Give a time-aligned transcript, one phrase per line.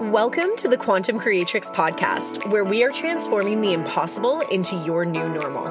[0.00, 5.28] Welcome to the Quantum Creatrix podcast, where we are transforming the impossible into your new
[5.28, 5.66] normal.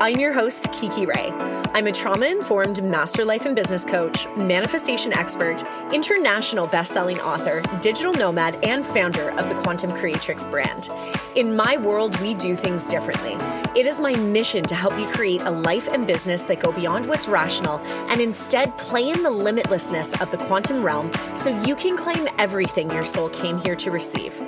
[0.00, 1.32] I'm your host, Kiki Ray.
[1.74, 7.60] I'm a trauma informed master life and business coach, manifestation expert, international best selling author,
[7.82, 10.88] digital nomad, and founder of the Quantum Creatrix brand.
[11.34, 13.36] In my world, we do things differently.
[13.76, 17.06] It is my mission to help you create a life and business that go beyond
[17.06, 17.78] what's rational
[18.08, 22.90] and instead play in the limitlessness of the quantum realm so you can claim everything
[22.90, 24.40] your soul came here to receive.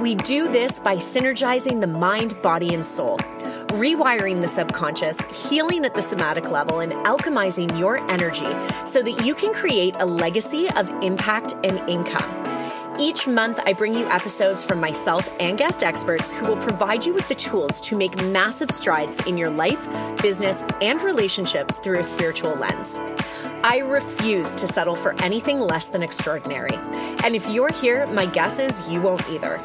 [0.00, 3.18] We do this by synergizing the mind, body, and soul
[3.70, 8.50] rewiring the subconscious, healing at the somatic level, and alchemizing your energy
[8.84, 12.39] so that you can create a legacy of impact and income.
[13.00, 17.14] Each month, I bring you episodes from myself and guest experts who will provide you
[17.14, 19.88] with the tools to make massive strides in your life,
[20.20, 22.98] business, and relationships through a spiritual lens.
[23.64, 26.74] I refuse to settle for anything less than extraordinary.
[27.24, 29.58] And if you're here, my guess is you won't either.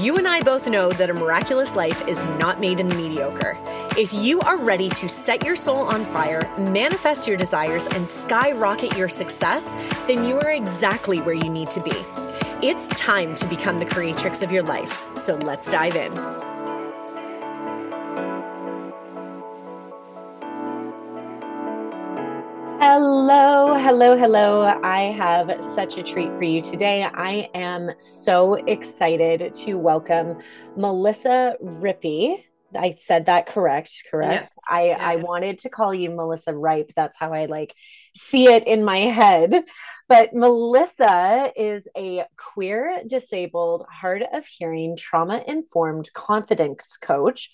[0.00, 3.58] You and I both know that a miraculous life is not made in the mediocre.
[3.98, 8.96] If you are ready to set your soul on fire, manifest your desires, and skyrocket
[8.96, 9.74] your success,
[10.06, 11.92] then you are exactly where you need to be.
[12.64, 15.04] It's time to become the creatrix of your life.
[15.16, 16.12] So let's dive in.
[22.80, 24.78] Hello, hello, hello.
[24.84, 27.02] I have such a treat for you today.
[27.12, 30.38] I am so excited to welcome
[30.76, 32.44] Melissa Rippey.
[32.76, 34.42] I said that correct, correct?
[34.42, 34.98] Yes, I, yes.
[35.00, 36.92] I wanted to call you Melissa Ripe.
[36.94, 37.74] That's how I like
[38.14, 39.64] see it in my head.
[40.08, 47.50] But Melissa is a queer, disabled, hard of hearing, trauma informed confidence coach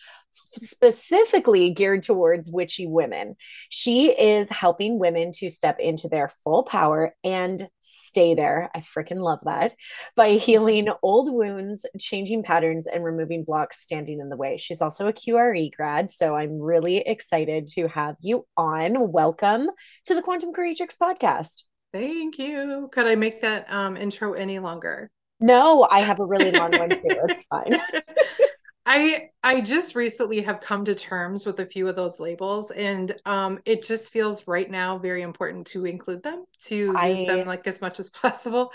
[0.56, 3.36] specifically geared towards witchy women.
[3.68, 8.70] She is helping women to step into their full power and stay there.
[8.74, 9.74] I freaking love that
[10.16, 14.56] by healing old wounds, changing patterns, and removing blocks standing in the way.
[14.56, 16.10] She's also a QRE grad.
[16.10, 19.12] So I'm really excited to have you on.
[19.12, 19.68] Welcome
[20.06, 21.64] to the Quantum Creatrix podcast.
[21.92, 22.88] Thank you.
[22.92, 25.10] Could I make that um, intro any longer?
[25.40, 26.98] No, I have a really long one too.
[27.04, 27.78] It's fine.
[28.90, 33.14] I I just recently have come to terms with a few of those labels, and
[33.26, 37.46] um, it just feels right now very important to include them, to I, use them
[37.46, 38.72] like as much as possible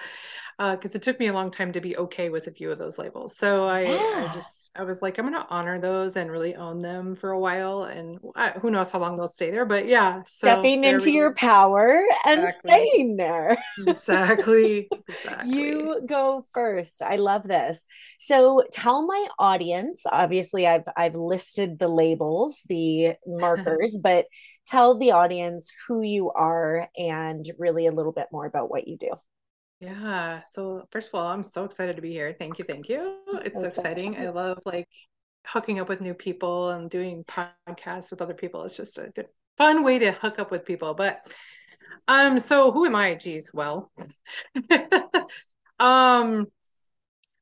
[0.58, 2.78] because uh, it took me a long time to be okay with a few of
[2.78, 3.36] those labels.
[3.38, 4.30] So I, yeah.
[4.30, 7.40] I just I was like, I'm gonna honor those and really own them for a
[7.40, 9.66] while, and I, who knows how long they'll stay there.
[9.66, 12.72] But yeah, so stepping into your power and exactly.
[12.72, 13.58] staying there.
[13.80, 14.90] exactly.
[15.08, 15.56] Exactly.
[15.56, 17.02] You go first.
[17.02, 17.85] I love this.
[18.20, 20.06] So tell my audience.
[20.09, 24.25] Obviously, I've I've listed the labels, the markers, but
[24.66, 28.97] tell the audience who you are and really a little bit more about what you
[28.97, 29.12] do.
[29.79, 30.41] Yeah.
[30.45, 32.35] So first of all, I'm so excited to be here.
[32.38, 32.66] Thank you.
[32.66, 33.17] Thank you.
[33.44, 34.17] it's so exciting.
[34.17, 34.88] I love like
[35.45, 38.63] hooking up with new people and doing podcasts with other people.
[38.63, 40.94] It's just a good fun way to hook up with people.
[40.94, 41.25] But
[42.07, 43.16] um, so who am I?
[43.16, 43.91] Geez, well.
[45.79, 46.47] um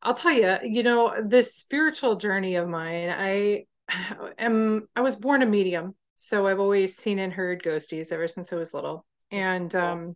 [0.04, 3.66] I'll tell you, you know, this spiritual journey of mine, I
[4.38, 5.96] am I was born a medium.
[6.16, 9.06] So I've always seen and heard ghosties ever since I was little.
[9.32, 9.82] And cool.
[9.82, 10.16] um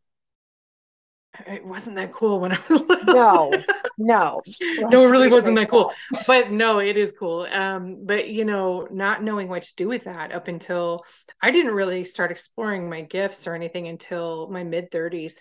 [1.47, 3.13] it wasn't that cool when I was little.
[3.13, 3.51] No,
[3.97, 4.41] no,
[4.79, 5.93] no, it really wasn't that cool.
[6.27, 7.47] But no, it is cool.
[7.51, 11.05] Um, but you know, not knowing what to do with that up until
[11.41, 15.37] I didn't really start exploring my gifts or anything until my mid 30s.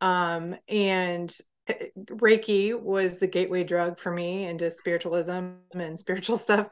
[0.00, 1.36] Um, and
[1.68, 6.68] eh, Reiki was the gateway drug for me into spiritualism and spiritual stuff.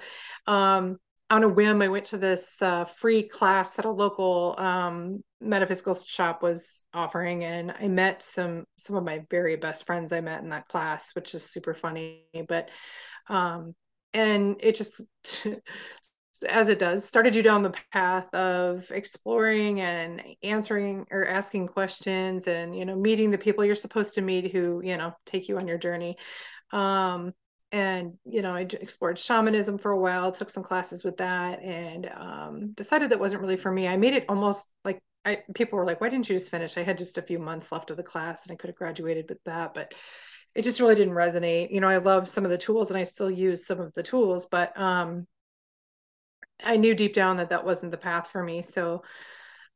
[0.47, 0.99] Um,
[1.35, 5.95] on a whim, I went to this uh, free class that a local um, metaphysical
[5.95, 10.45] shop was offering, and I met some some of my very best friends I met
[10.45, 12.23] in that class, which is super funny.
[12.49, 12.71] But
[13.29, 13.75] um,
[14.13, 15.05] and it just
[16.49, 22.47] as it does started you down the path of exploring and answering or asking questions
[22.47, 25.57] and you know meeting the people you're supposed to meet who you know take you
[25.57, 26.17] on your journey
[26.73, 27.33] um
[27.75, 32.09] and you know i explored shamanism for a while took some classes with that and
[32.15, 33.89] um, decided that wasn't really for me.
[33.89, 36.79] I made it almost like I, people were like why didn't you just finish?
[36.79, 39.29] I had just a few months left of the class and i could have graduated
[39.29, 39.93] with that but
[40.55, 41.73] it just really didn't resonate.
[41.73, 44.05] You know i love some of the tools and i still use some of the
[44.05, 45.27] tools but um
[46.63, 48.63] i knew deep down that that wasn't the path for me.
[48.63, 49.03] So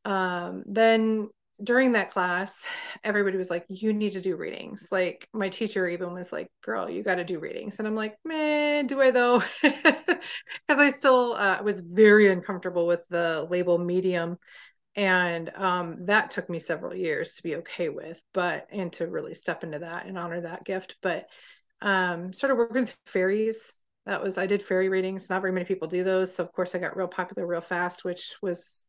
[0.04, 1.30] um then
[1.62, 2.64] during that class,
[3.02, 4.88] everybody was like, you need to do readings.
[4.92, 7.78] Like my teacher even was like, girl, you got to do readings.
[7.78, 9.42] And I'm like, man, do I though?
[9.62, 14.38] Because I still uh, was very uncomfortable with the label medium.
[14.96, 19.34] And um, that took me several years to be okay with, but, and to really
[19.34, 20.96] step into that and honor that gift.
[21.02, 21.26] But
[21.80, 23.74] um, started working with fairies.
[24.06, 25.30] That was I did fairy readings.
[25.30, 28.04] Not very many people do those, so of course I got real popular real fast,
[28.04, 28.84] which was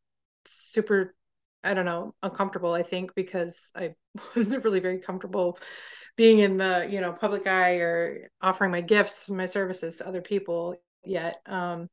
[0.46, 1.16] super.
[1.64, 2.74] I don't know, uncomfortable.
[2.74, 3.96] I think because I
[4.36, 5.58] wasn't really very comfortable
[6.16, 10.22] being in the you know public eye or offering my gifts, my services to other
[10.22, 11.38] people yet.
[11.46, 11.90] Um,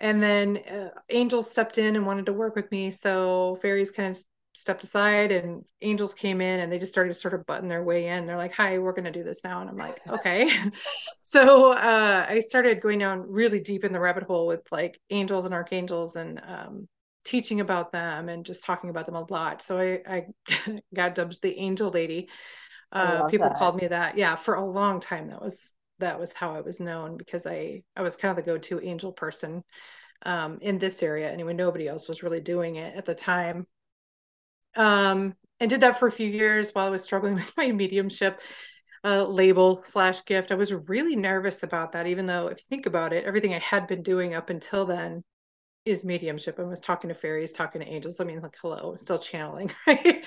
[0.00, 4.10] and then uh, angels stepped in and wanted to work with me, so fairies kind
[4.10, 4.22] of
[4.54, 7.82] stepped aside and angels came in and they just started to sort of button their
[7.82, 10.48] way in they're like hi we're going to do this now and i'm like okay
[11.22, 15.44] so uh, i started going down really deep in the rabbit hole with like angels
[15.44, 16.88] and archangels and um,
[17.24, 19.62] teaching about them and just talking about them a lot.
[19.62, 20.26] So i, I
[20.94, 22.28] got dubbed the angel lady.
[22.92, 23.58] Uh, people that.
[23.58, 25.28] called me that yeah for a long time.
[25.28, 28.50] That was that was how i was known because i i was kind of the
[28.50, 29.62] go-to angel person
[30.22, 31.54] um, in this area anyway.
[31.54, 33.66] Nobody else was really doing it at the time.
[34.76, 38.40] Um, and did that for a few years while I was struggling with my mediumship
[39.04, 40.50] uh, label slash gift.
[40.50, 43.58] I was really nervous about that, even though if you think about it, everything I
[43.58, 45.22] had been doing up until then
[45.84, 46.58] is mediumship.
[46.58, 48.20] I was talking to fairies, talking to angels.
[48.20, 50.24] I mean, like, hello, I'm still channeling, right?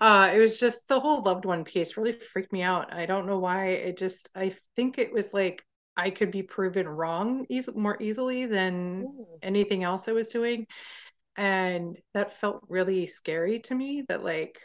[0.00, 2.92] Uh, it was just the whole loved one piece really freaked me out.
[2.92, 3.68] I don't know why.
[3.68, 5.64] It just, I think it was like
[5.96, 9.26] I could be proven wrong easy, more easily than Ooh.
[9.42, 10.66] anything else I was doing
[11.36, 14.60] and that felt really scary to me that like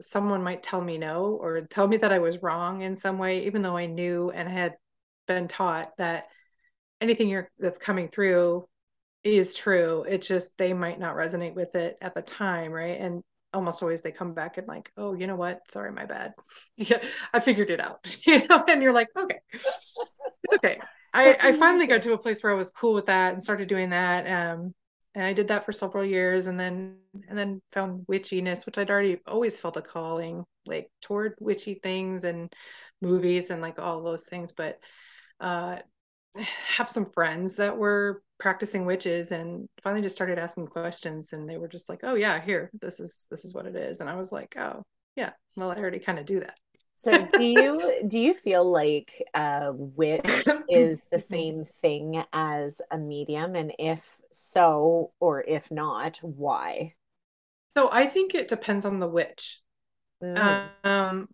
[0.00, 3.46] someone might tell me no or tell me that I was wrong in some way
[3.46, 4.74] even though I knew and had
[5.26, 6.26] been taught that
[7.00, 8.68] anything you're that's coming through
[9.24, 10.04] is true.
[10.08, 13.00] It's just they might not resonate with it at the time right?
[13.00, 13.22] And
[13.54, 15.60] almost always they come back and like oh you know what?
[15.70, 16.34] Sorry my bad.
[16.76, 16.98] Yeah
[17.32, 20.78] i figured it out you know and you're like okay it's okay.
[21.14, 23.68] I, I finally got to a place where I was cool with that and started
[23.68, 24.26] doing that.
[24.26, 24.74] Um,
[25.14, 26.98] and I did that for several years and then
[27.28, 32.24] and then found witchiness which I'd already always felt a calling like toward witchy things
[32.24, 32.52] and
[33.00, 34.78] movies and like all those things but
[35.40, 35.76] uh
[36.76, 41.58] have some friends that were practicing witches and finally just started asking questions and they
[41.58, 44.14] were just like oh yeah here this is this is what it is and I
[44.14, 44.82] was like oh
[45.16, 46.54] yeah well I already kind of do that
[46.98, 52.98] so do you do you feel like a witch is the same thing as a
[52.98, 53.54] medium?
[53.54, 56.94] And if so, or if not, why?
[57.76, 59.60] So I think it depends on the witch.
[60.20, 60.70] Mm.
[60.82, 61.28] Um,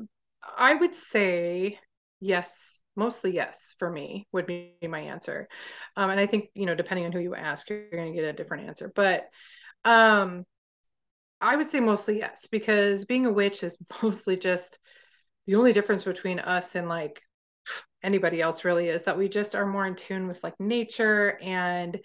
[0.59, 1.79] I would say
[2.21, 5.49] yes, mostly yes for me would be my answer.
[5.97, 8.29] Um, and I think, you know, depending on who you ask, you're going to get
[8.29, 8.93] a different answer.
[8.95, 9.29] But
[9.85, 10.45] um,
[11.41, 14.79] I would say mostly yes, because being a witch is mostly just
[15.47, 17.23] the only difference between us and like
[18.03, 21.99] anybody else really is that we just are more in tune with like nature and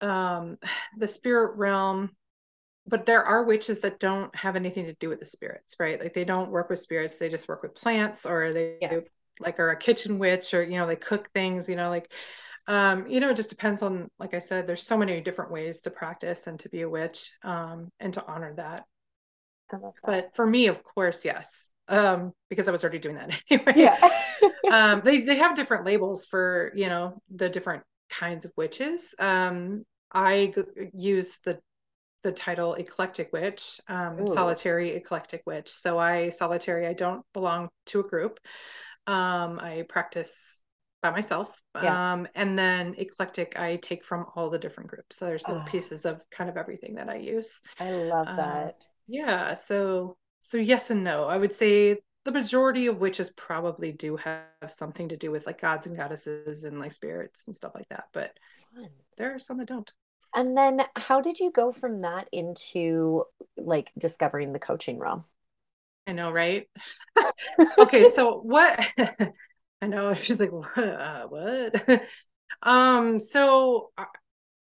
[0.00, 0.56] um
[0.98, 2.10] the spirit realm
[2.86, 6.14] but there are witches that don't have anything to do with the spirits right like
[6.14, 9.00] they don't work with spirits they just work with plants or they yeah.
[9.40, 12.12] Like are a kitchen witch or you know they cook things you know like
[12.66, 15.80] um you know it just depends on like i said there's so many different ways
[15.82, 18.84] to practice and to be a witch um and to honor that,
[19.70, 19.92] that.
[20.04, 23.74] but for me of course yes um because i was already doing that anyway.
[23.76, 24.10] Yeah.
[24.70, 29.14] um they they have different labels for you know the different kinds of witches.
[29.18, 31.58] Um i g- use the
[32.22, 35.68] the title eclectic witch um solitary eclectic witch.
[35.68, 38.40] So i solitary i don't belong to a group
[39.06, 40.60] um i practice
[41.02, 42.12] by myself yeah.
[42.12, 45.70] um and then eclectic i take from all the different groups so there's little oh.
[45.70, 50.58] pieces of kind of everything that i use i love um, that yeah so so
[50.58, 51.24] yes and no.
[51.24, 51.96] I would say
[52.26, 56.64] the majority of witches probably do have something to do with like gods and goddesses
[56.64, 58.08] and like spirits and stuff like that.
[58.12, 58.38] But
[58.74, 58.90] Fun.
[59.16, 59.90] there are some that don't.
[60.34, 63.24] And then how did you go from that into
[63.56, 65.24] like discovering the coaching realm?
[66.06, 66.68] I know, right?
[67.78, 68.86] okay, so what
[69.82, 72.04] I know she's like what, uh, what?
[72.62, 74.04] um so uh,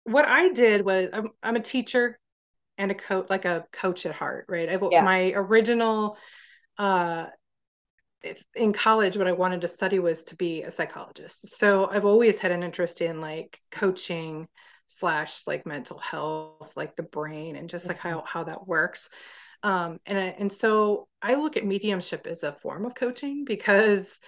[0.05, 2.19] what I did was I'm, I'm a teacher
[2.79, 5.03] and a coach like a coach at heart right i've yeah.
[5.03, 6.17] my original
[6.79, 7.27] uh
[8.23, 12.05] if, in college what i wanted to study was to be a psychologist so i've
[12.05, 14.49] always had an interest in like coaching
[14.89, 18.09] slash like mental health like the brain and just like mm-hmm.
[18.09, 19.11] how how that works
[19.65, 24.21] um and and so i look at mediumship as a form of coaching because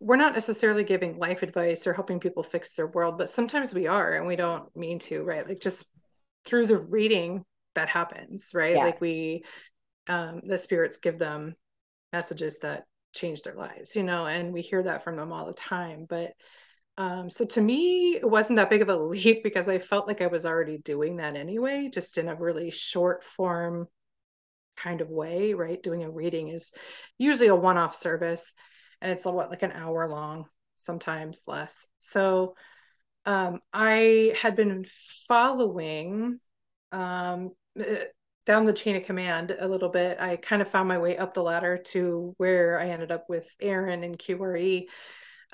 [0.00, 3.86] we're not necessarily giving life advice or helping people fix their world but sometimes we
[3.86, 5.46] are and we don't mean to right?
[5.46, 5.86] Like just
[6.44, 8.76] through the reading that happens right?
[8.76, 8.84] Yeah.
[8.84, 9.44] like we
[10.08, 11.54] um the spirits give them
[12.12, 15.52] messages that change their lives you know and we hear that from them all the
[15.52, 16.06] time.
[16.08, 16.32] But
[16.98, 20.20] um so to me it wasn't that big of a leap because i felt like
[20.20, 23.86] i was already doing that anyway just in a really short form
[24.76, 26.72] kind of way right doing a reading is
[27.18, 28.52] usually a one-off service
[29.00, 31.86] and it's a, what like an hour long, sometimes less.
[31.98, 32.54] So
[33.26, 34.84] um, I had been
[35.28, 36.38] following
[36.92, 38.04] um, eh,
[38.46, 40.20] down the chain of command a little bit.
[40.20, 43.48] I kind of found my way up the ladder to where I ended up with
[43.60, 44.86] Aaron and QRE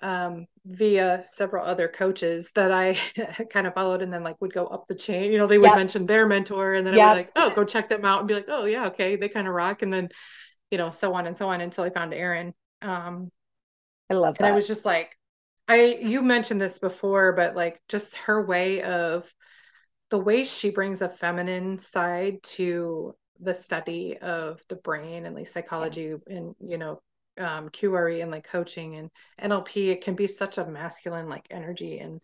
[0.02, 2.98] um, via several other coaches that I
[3.52, 5.32] kind of followed and then like would go up the chain.
[5.32, 5.76] You know, they would yep.
[5.76, 7.02] mention their mentor and then yep.
[7.02, 9.28] I would like, oh, go check them out and be like, oh yeah, okay, they
[9.28, 9.82] kind of rock.
[9.82, 10.08] And then,
[10.70, 12.54] you know, so on and so on until I found Aaron.
[12.82, 13.30] Um,
[14.10, 14.44] I love that.
[14.44, 15.16] And I was just like,
[15.66, 19.32] I you mentioned this before, but like just her way of
[20.10, 25.46] the way she brings a feminine side to the study of the brain and like
[25.46, 26.36] psychology yeah.
[26.36, 27.00] and you know
[27.38, 31.98] um, QRE and like coaching and NLP, it can be such a masculine like energy.
[31.98, 32.20] And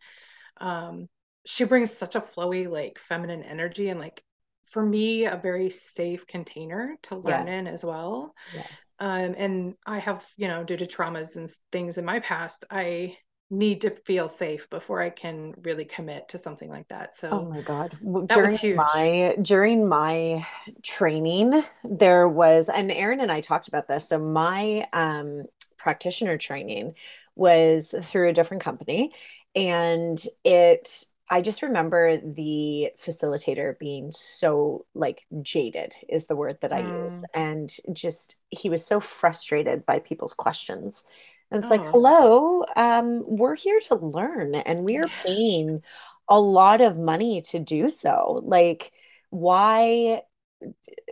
[0.59, 1.09] um,
[1.45, 4.23] she brings such a flowy, like feminine energy and like
[4.65, 7.61] for me, a very safe container to learn yes.
[7.61, 8.35] in as well.
[8.55, 8.67] Yes.
[8.99, 13.17] Um, and I have, you know, due to traumas and things in my past, I
[13.51, 17.15] need to feel safe before I can really commit to something like that.
[17.15, 17.97] So Oh my god.
[18.27, 20.47] During my during my
[20.83, 24.09] training there was and Aaron and I talked about this.
[24.09, 25.45] So my um
[25.77, 26.95] practitioner training
[27.37, 29.13] was through a different company
[29.55, 36.73] and it I just remember the facilitator being so like jaded is the word that
[36.73, 37.05] I mm.
[37.05, 41.05] use and just he was so frustrated by people's questions
[41.51, 41.77] and it's oh.
[41.77, 45.83] like, hello, um, we're here to learn and we are paying
[46.29, 48.41] a lot of money to do so.
[48.43, 48.93] Like,
[49.31, 50.23] why?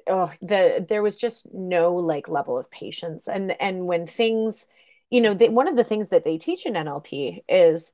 [0.09, 3.29] Oh, the there was just no like level of patience.
[3.29, 4.69] And and when things,
[5.11, 7.93] you know, they, one of the things that they teach in NLP is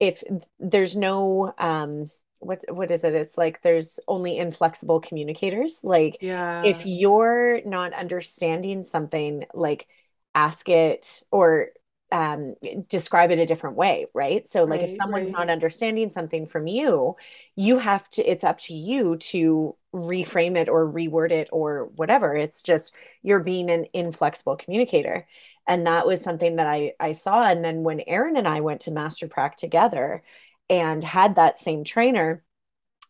[0.00, 0.22] if
[0.58, 2.10] there's no um
[2.40, 7.94] what what is it it's like there's only inflexible communicators like yeah if you're not
[7.94, 9.86] understanding something like
[10.34, 11.68] ask it or
[12.12, 12.54] um,
[12.88, 14.46] describe it a different way, right?
[14.46, 15.38] So, like, right, if someone's right.
[15.38, 17.16] not understanding something from you,
[17.56, 22.36] you have to, it's up to you to reframe it or reword it or whatever.
[22.36, 25.26] It's just you're being an inflexible communicator.
[25.66, 27.48] And that was something that I, I saw.
[27.48, 30.22] And then when Aaron and I went to Master Prac together
[30.70, 32.44] and had that same trainer,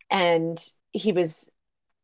[0.09, 0.57] and
[0.93, 1.51] he was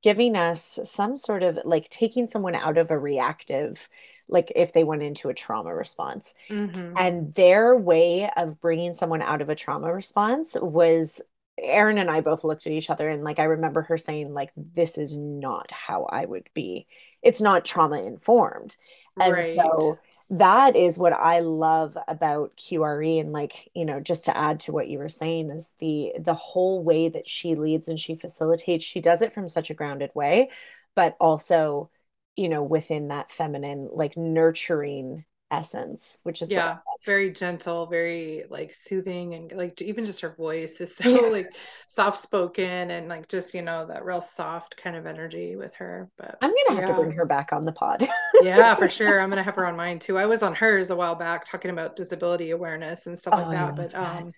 [0.01, 3.87] giving us some sort of like taking someone out of a reactive
[4.27, 6.93] like if they went into a trauma response mm-hmm.
[6.97, 11.21] and their way of bringing someone out of a trauma response was
[11.59, 14.51] Aaron and I both looked at each other and like I remember her saying like
[14.55, 16.87] this is not how I would be.
[17.21, 18.75] It's not trauma informed.
[19.19, 19.55] And right.
[19.55, 19.99] so
[20.31, 24.71] that is what I love about QRE and like, you know, just to add to
[24.71, 28.85] what you were saying is the the whole way that she leads and she facilitates,
[28.85, 30.49] she does it from such a grounded way,
[30.95, 31.89] but also,
[32.37, 38.73] you know, within that feminine like nurturing essence, which is yeah, very gentle, very like
[38.73, 41.29] soothing, and like even just her voice is so yeah.
[41.29, 41.55] like
[41.87, 46.09] soft spoken and like just you know that real soft kind of energy with her.
[46.17, 46.95] But I'm gonna have yeah.
[46.95, 48.03] to bring her back on the pod.
[48.41, 49.19] yeah, for sure.
[49.19, 50.17] I'm gonna have her on mine too.
[50.17, 53.57] I was on hers a while back talking about disability awareness and stuff oh, like
[53.57, 53.75] that.
[53.75, 54.21] But that.
[54.21, 54.31] um,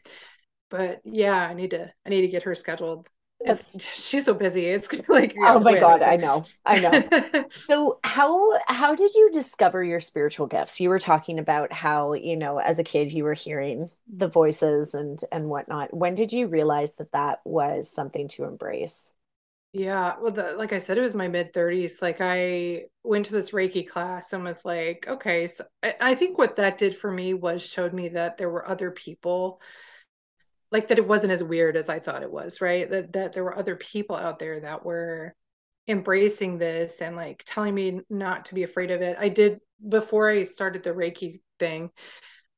[0.69, 3.07] but yeah, I need to I need to get her scheduled
[3.79, 7.45] she's so busy it's like oh my god i know i know.
[7.51, 10.79] So how how did you discover your spiritual gifts?
[10.81, 14.93] You were talking about how you know as a kid you were hearing the voices
[14.93, 15.93] and and whatnot.
[15.93, 19.11] When did you realize that that was something to embrace?
[19.71, 23.33] Yeah well the, like i said it was my mid 30s like i went to
[23.33, 27.09] this reiki class and was like okay so I, I think what that did for
[27.11, 29.59] me was showed me that there were other people
[30.73, 32.89] like that it wasn't as weird as I thought it was, right?
[32.89, 35.35] That that there were other people out there that were
[35.87, 39.15] embracing this and like telling me not to be afraid of it.
[39.19, 41.91] I did before I started the Reiki thing.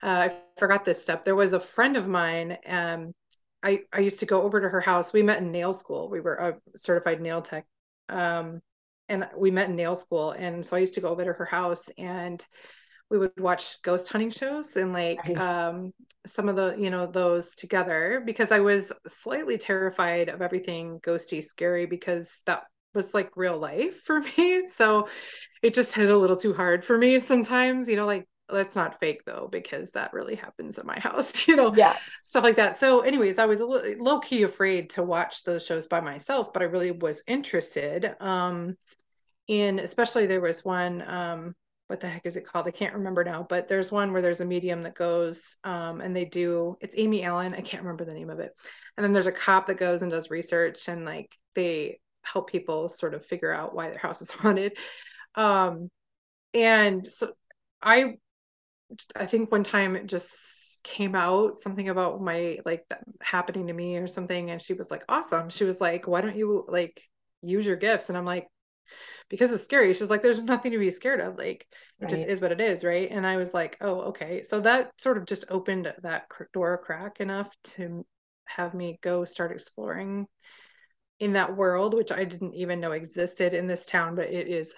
[0.01, 1.25] Uh, I forgot this step.
[1.25, 2.57] There was a friend of mine.
[2.65, 3.13] Um,
[3.61, 5.11] I I used to go over to her house.
[5.11, 6.09] We met in nail school.
[6.09, 7.65] We were a certified nail tech.
[8.07, 8.61] Um,
[9.09, 11.45] and we met in nail school, and so I used to go over to her
[11.45, 12.43] house and
[13.09, 15.37] we would watch ghost hunting shows and like nice.
[15.37, 15.93] um,
[16.25, 21.43] some of the you know those together because I was slightly terrified of everything ghosty
[21.43, 24.65] scary because that was like real life for me.
[24.65, 25.07] So
[25.61, 28.99] it just hit a little too hard for me sometimes you know like that's not
[28.99, 31.97] fake though because that really happens at my house you know yeah.
[32.23, 32.75] stuff like that.
[32.75, 36.53] So anyways i was a little low key afraid to watch those shows by myself
[36.53, 38.75] but i really was interested um
[39.47, 41.55] in especially there was one um
[41.87, 42.67] what the heck is it called?
[42.67, 46.15] I can't remember now, but there's one where there's a medium that goes um, and
[46.15, 47.53] they do it's Amy Allan.
[47.53, 48.51] I can't remember the name of it.
[48.97, 52.89] And then there's a cop that goes and does research and like they help people
[52.89, 54.77] sort of figure out why their house is haunted.
[55.35, 55.89] Um,
[56.53, 57.33] and so
[57.81, 58.15] I
[59.15, 62.85] I think one time it just came out something about my like
[63.21, 64.51] happening to me or something.
[64.51, 65.49] And she was like, awesome.
[65.49, 67.01] She was like, why don't you like
[67.41, 68.09] use your gifts?
[68.09, 68.47] And I'm like,
[69.29, 69.93] because it's scary.
[69.93, 71.37] She's like, there's nothing to be scared of.
[71.37, 71.67] Like,
[71.99, 72.83] it just is what it is.
[72.83, 73.09] Right.
[73.09, 74.41] And I was like, oh, okay.
[74.41, 78.05] So that sort of just opened that door crack enough to
[78.45, 80.27] have me go start exploring
[81.19, 84.73] in that world, which I didn't even know existed in this town, but it is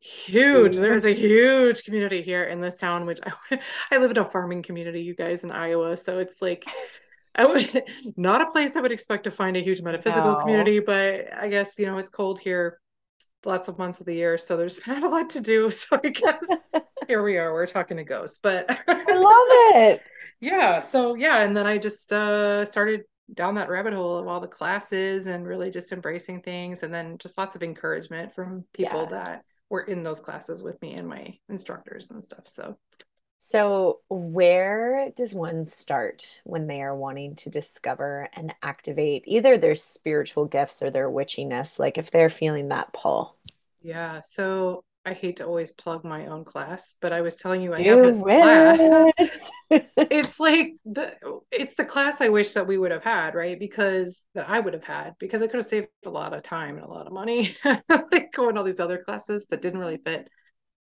[0.00, 0.76] huge.
[0.76, 3.60] There's a huge community here in this town, which I,
[3.90, 5.96] I live in a farming community, you guys in Iowa.
[5.96, 6.64] So it's like,
[7.34, 7.84] I would
[8.16, 10.40] not a place I would expect to find a huge metaphysical no.
[10.40, 12.80] community, but I guess, you know, it's cold here
[13.44, 14.38] lots of months of the year.
[14.38, 15.70] So there's not a lot to do.
[15.78, 16.48] So I guess
[17.08, 20.02] here we are, we're talking to ghosts, but I love it.
[20.40, 20.78] Yeah.
[20.78, 21.42] So yeah.
[21.42, 25.46] And then I just uh, started down that rabbit hole of all the classes and
[25.46, 29.10] really just embracing things and then just lots of encouragement from people yeah.
[29.10, 32.78] that were in those classes with me and my instructors and stuff so
[33.38, 39.74] so where does one start when they are wanting to discover and activate either their
[39.74, 43.36] spiritual gifts or their witchiness like if they're feeling that pull
[43.82, 47.72] yeah so I hate to always plug my own class, but I was telling you
[47.72, 49.50] I have this class.
[49.96, 51.14] it's like the
[51.50, 53.58] it's the class I wish that we would have had, right?
[53.58, 56.76] Because that I would have had because I could have saved a lot of time
[56.76, 57.56] and a lot of money
[57.88, 60.28] like going all these other classes that didn't really fit.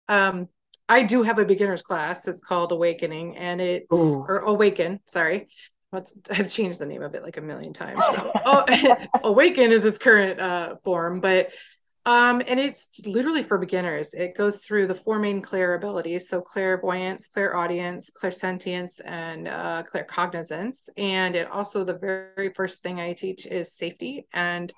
[0.07, 0.47] Um,
[0.89, 2.27] I do have a beginner's class.
[2.27, 4.25] It's called Awakening, and it Ooh.
[4.27, 4.99] or Awaken.
[5.05, 5.47] Sorry,
[5.91, 8.01] what's I've changed the name of it like a million times.
[8.05, 11.51] So oh, Awaken is its current uh, form, but
[12.05, 14.13] um, and it's literally for beginners.
[14.13, 16.27] It goes through the four main clair abilities.
[16.27, 20.89] So clairvoyance, clairaudience, clairsentience, and uh, claircognizance.
[20.97, 24.73] And it also, the very first thing I teach is safety and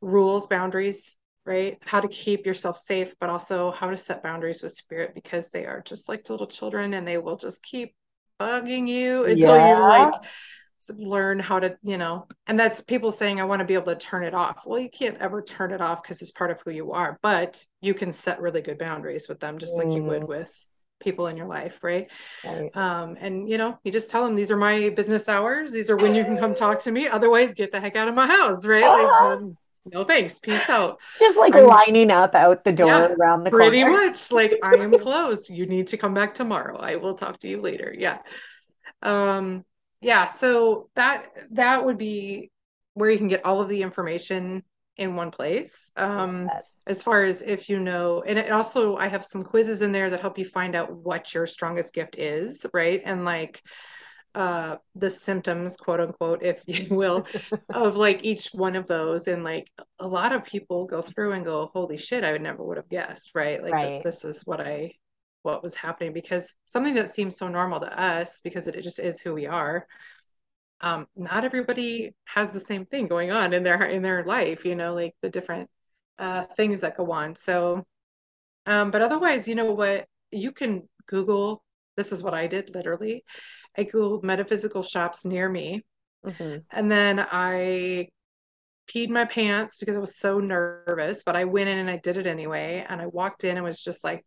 [0.00, 1.78] rules, boundaries, right?
[1.82, 5.66] How to keep yourself safe, but also how to set boundaries with spirit because they
[5.66, 7.94] are just like little children and they will just keep
[8.40, 9.68] bugging you until yeah.
[9.68, 10.14] you're like
[10.98, 13.96] learn how to you know and that's people saying i want to be able to
[13.96, 16.70] turn it off well you can't ever turn it off because it's part of who
[16.70, 19.78] you are but you can set really good boundaries with them just mm.
[19.78, 20.28] like you would mm.
[20.28, 20.52] with
[21.00, 22.10] people in your life right?
[22.44, 25.90] right um and you know you just tell them these are my business hours these
[25.90, 28.26] are when you can come talk to me otherwise get the heck out of my
[28.26, 29.56] house right like um,
[29.92, 30.38] no thanks.
[30.38, 31.00] Peace out.
[31.20, 34.06] Just like I'm, lining up out the door yeah, around the pretty corner.
[34.06, 34.32] much.
[34.32, 35.50] Like i am closed.
[35.50, 36.78] You need to come back tomorrow.
[36.78, 37.94] I will talk to you later.
[37.96, 38.18] Yeah.
[39.02, 39.64] Um
[40.00, 42.50] yeah so that that would be
[42.94, 44.62] where you can get all of the information
[44.96, 45.90] in one place.
[45.96, 46.48] Um
[46.86, 50.10] as far as if you know and it also i have some quizzes in there
[50.10, 53.02] that help you find out what your strongest gift is right?
[53.04, 53.62] And like
[54.34, 57.26] uh the symptoms quote unquote if you will
[57.68, 59.26] of like each one of those.
[59.28, 62.62] And like a lot of people go through and go holy shit i would never
[62.62, 63.62] would have guessed right?
[63.62, 64.02] Like right.
[64.04, 64.92] this is what i
[65.42, 66.12] what was happening.
[66.12, 69.86] Because something that seems so normal to us because it, just is who we are
[70.80, 74.74] um, not everybody has the same thing going on in their in their life you
[74.74, 75.70] know like the different
[76.18, 77.34] uh, things that go on.
[77.34, 77.84] So
[78.66, 80.06] um, but otherwise you know what?
[80.30, 81.62] You can google
[81.96, 83.24] this is what i did literally
[83.76, 85.82] i googled metaphysical shops near me
[86.26, 86.58] mm-hmm.
[86.70, 88.08] and then i
[88.88, 92.16] peed my pants because I was so nervous, but I went in and I did
[92.16, 92.84] it anyway.
[92.86, 94.24] And I walked in and was just like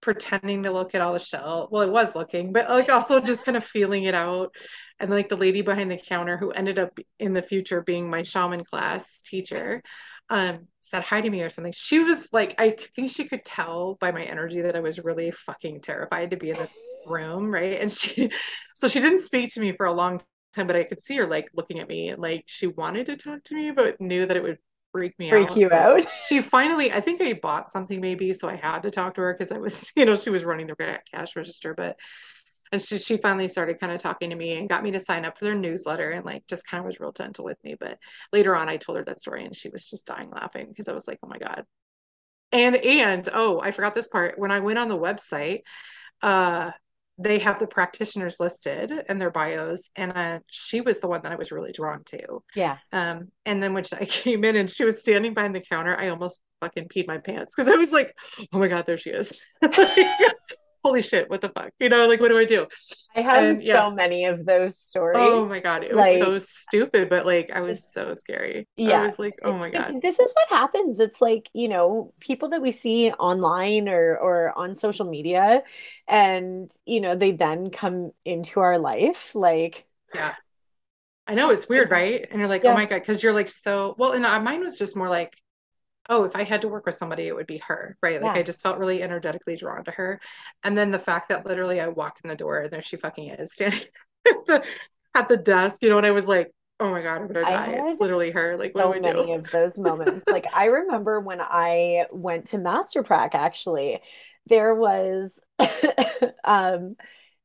[0.00, 1.68] pretending to look at all the shell.
[1.70, 4.54] Well, it was looking, but like also just kind of feeling it out.
[5.00, 8.22] And like the lady behind the counter who ended up in the future being my
[8.22, 9.82] shaman class teacher
[10.30, 11.72] um said hi to me or something.
[11.74, 15.30] She was like, I think she could tell by my energy that I was really
[15.30, 16.74] fucking terrified to be in this
[17.06, 17.80] room, right?
[17.80, 18.30] And she
[18.74, 20.20] so she didn't speak to me for a long
[20.54, 23.16] time, but I could see her like looking at me and like she wanted to
[23.16, 24.58] talk to me, but knew that it would
[24.92, 25.30] freak me out.
[25.30, 25.56] freak out.
[25.56, 26.12] you so out.
[26.28, 29.34] She finally, I think I bought something maybe, so I had to talk to her
[29.34, 31.98] because I was, you know, she was running the cash register, but
[32.72, 35.24] and she she finally started kind of talking to me and got me to sign
[35.24, 37.76] up for their newsletter and like just kind of was real gentle with me.
[37.78, 37.98] But
[38.32, 40.92] later on, I told her that story and she was just dying laughing because I
[40.92, 41.64] was like, oh my god.
[42.52, 44.38] And and oh, I forgot this part.
[44.38, 45.60] When I went on the website,
[46.22, 46.70] uh,
[47.18, 51.32] they have the practitioners listed and their bios and uh, she was the one that
[51.32, 54.84] i was really drawn to yeah um and then when i came in and she
[54.84, 58.16] was standing behind the counter i almost fucking peed my pants because i was like
[58.52, 59.40] oh my god there she is
[60.84, 61.70] holy shit, what the fuck?
[61.80, 62.66] You know, like what do I do?
[63.16, 65.16] I have and, so many of those stories.
[65.18, 68.68] Oh my god, it like, was so stupid, but like I was so scary.
[68.76, 69.02] Yeah.
[69.02, 70.00] I was like, oh my god.
[70.02, 71.00] This is what happens.
[71.00, 75.62] It's like, you know, people that we see online or or on social media
[76.06, 80.34] and you know, they then come into our life like Yeah.
[81.26, 82.26] I know it's weird, right?
[82.30, 82.74] And you're like, oh yeah.
[82.74, 85.40] oh my god, because you're like so well, and uh, mine was just more like
[86.08, 88.20] oh, if I had to work with somebody, it would be her, right?
[88.20, 88.40] Like yeah.
[88.40, 90.20] I just felt really energetically drawn to her.
[90.62, 93.28] And then the fact that literally I walk in the door and there she fucking
[93.30, 93.80] is standing
[94.26, 94.64] at the,
[95.14, 97.76] at the desk, you know, and I was like, oh my god, I'm gonna die.
[97.78, 98.56] It's literally her.
[98.56, 99.32] Like, so what do we many do?
[99.34, 100.24] of those moments.
[100.26, 104.00] like I remember when I went to Master Prac, actually,
[104.46, 105.40] there was
[106.44, 106.96] um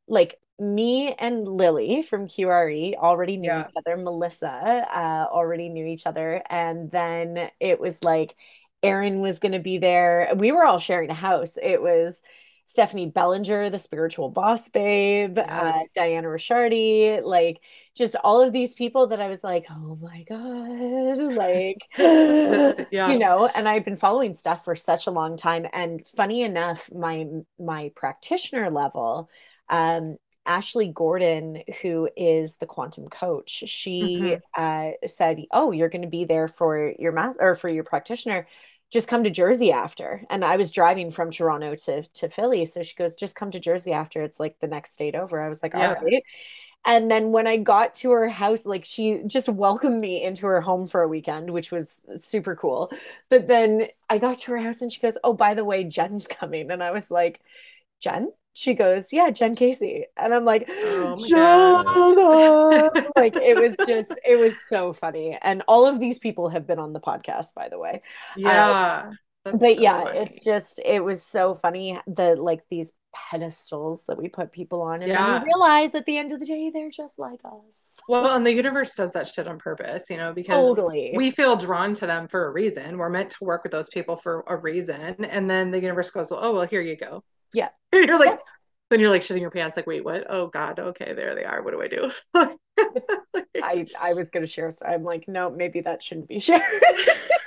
[0.07, 3.65] like me and Lily from QRE already knew yeah.
[3.67, 3.97] each other.
[3.97, 6.41] Melissa uh, already knew each other.
[6.49, 8.35] And then it was like
[8.83, 10.31] Aaron was going to be there.
[10.35, 11.57] We were all sharing a house.
[11.61, 12.21] It was
[12.69, 15.75] Stephanie Bellinger, the spiritual boss babe, uh, yes.
[15.75, 17.61] uh, Diana Ricciardi, like
[17.95, 21.77] just all of these people that I was like, oh my God, like,
[22.91, 23.09] yeah.
[23.09, 25.65] you know, and I've been following stuff for such a long time.
[25.73, 27.25] And funny enough, my,
[27.59, 29.31] my practitioner level,
[29.67, 30.17] um,
[30.49, 34.35] Ashley Gordon, who is the quantum coach, she mm-hmm.
[34.57, 38.47] uh, said, "Oh, you're going to be there for your mass or for your practitioner.
[38.91, 42.81] Just come to Jersey after." And I was driving from Toronto to to Philly, so
[42.81, 44.23] she goes, "Just come to Jersey after.
[44.23, 45.93] It's like the next state over." I was like, yeah.
[45.93, 46.23] "All right."
[46.85, 50.61] And then when I got to her house, like she just welcomed me into her
[50.61, 52.91] home for a weekend, which was super cool.
[53.29, 56.27] But then I got to her house and she goes, Oh, by the way, Jen's
[56.27, 56.71] coming.
[56.71, 57.41] And I was like,
[57.99, 58.31] Jen?
[58.59, 60.05] She goes, Yeah, Jen Casey.
[60.17, 61.15] And I'm like, oh
[63.15, 65.37] like it was just, it was so funny.
[65.41, 68.01] And all of these people have been on the podcast, by the way.
[68.35, 69.03] Yeah.
[69.05, 70.19] Um, but so yeah, funny.
[70.19, 75.01] it's just it was so funny the like these pedestals that we put people on,
[75.01, 75.25] and yeah.
[75.25, 77.99] then we realize at the end of the day they're just like us.
[78.09, 81.13] Well, and the universe does that shit on purpose, you know, because totally.
[81.15, 82.97] we feel drawn to them for a reason.
[82.97, 86.31] We're meant to work with those people for a reason, and then the universe goes,
[86.31, 87.69] well, "Oh, well, here you go." Yeah.
[87.93, 88.37] you're like, yeah.
[88.89, 90.25] then you're like shitting your pants, like, wait, what?
[90.29, 91.61] Oh God, okay, there they are.
[91.61, 92.11] What do I do?
[93.63, 96.61] I I was gonna share, so I'm like, no, maybe that shouldn't be shared.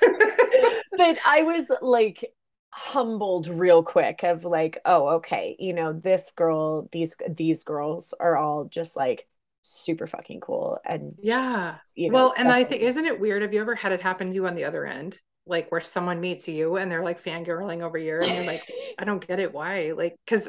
[0.01, 2.33] but I was like
[2.71, 8.37] humbled real quick of like, oh, okay, you know, this girl, these these girls are
[8.37, 9.27] all just like
[9.63, 13.43] super fucking cool and yeah just, you know, well and i think isn't it weird
[13.43, 16.21] have you ever had it happen to you on the other end like where someone
[16.21, 18.63] meets you and they're like fangirling over you and you're like
[18.99, 19.93] i don't get it why?
[19.93, 20.49] Like because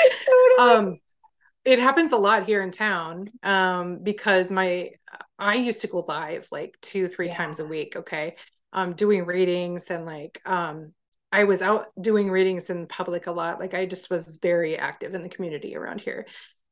[0.58, 0.98] um
[1.64, 4.90] it happens a lot here in town um because my
[5.38, 7.36] i used to go live like two three yeah.
[7.36, 8.36] times a week okay?
[8.72, 10.92] Um doing readings and like um
[11.30, 15.14] i was out doing readings in public a lot like i just was very active
[15.14, 16.26] in the community around here.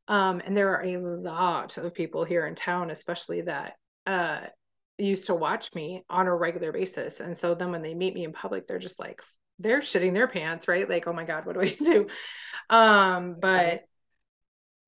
[0.09, 3.75] Um and there are a lot of people here in town especially that
[4.07, 4.41] uh
[5.05, 7.21] used to watch me on a regular basis.
[7.21, 9.23] And so then when they meet me in public, they're just like,
[9.59, 10.89] they're shitting their pants, right?
[10.89, 12.07] Like, oh my God, what do I do?
[12.71, 13.85] Um, but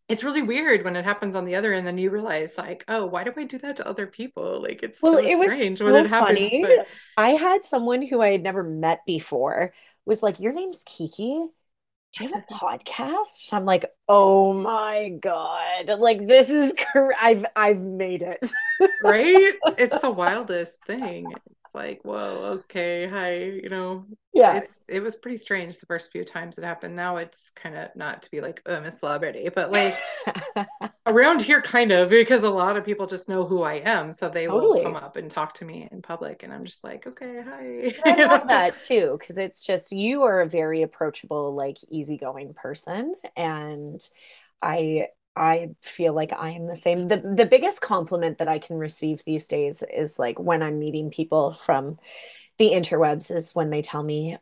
[0.08, 3.06] it's really weird when it happens on the other end, then you realize like, oh,
[3.06, 4.62] why do I do that to other people?
[4.62, 6.52] Like it's well, so it was strange so when it happens.
[6.60, 6.86] But...
[7.16, 9.72] I had someone who I had never met before
[10.04, 11.46] was like, Your name's Kiki
[12.14, 13.52] do you have a podcast?
[13.52, 16.72] I'm like, oh my god, like this is
[17.20, 18.50] I've I've made it.
[19.02, 19.54] right?
[19.78, 21.26] It's the wildest thing
[21.74, 24.06] like, whoa, okay, hi, you know.
[24.32, 24.56] Yeah.
[24.56, 26.96] It's it was pretty strange the first few times it happened.
[26.96, 29.96] Now it's kind of not to be like, oh, I'm a celebrity, but like
[31.06, 34.10] around here kind of because a lot of people just know who I am.
[34.12, 34.78] So they totally.
[34.78, 36.42] will come up and talk to me in public.
[36.42, 37.94] And I'm just like, okay, hi.
[38.04, 43.14] I love that too, because it's just you are a very approachable, like easygoing person.
[43.36, 44.00] And
[44.62, 47.08] I I feel like I am the same.
[47.08, 51.10] The the biggest compliment that I can receive these days is like when I'm meeting
[51.10, 51.98] people from
[52.58, 54.38] the interwebs is when they tell me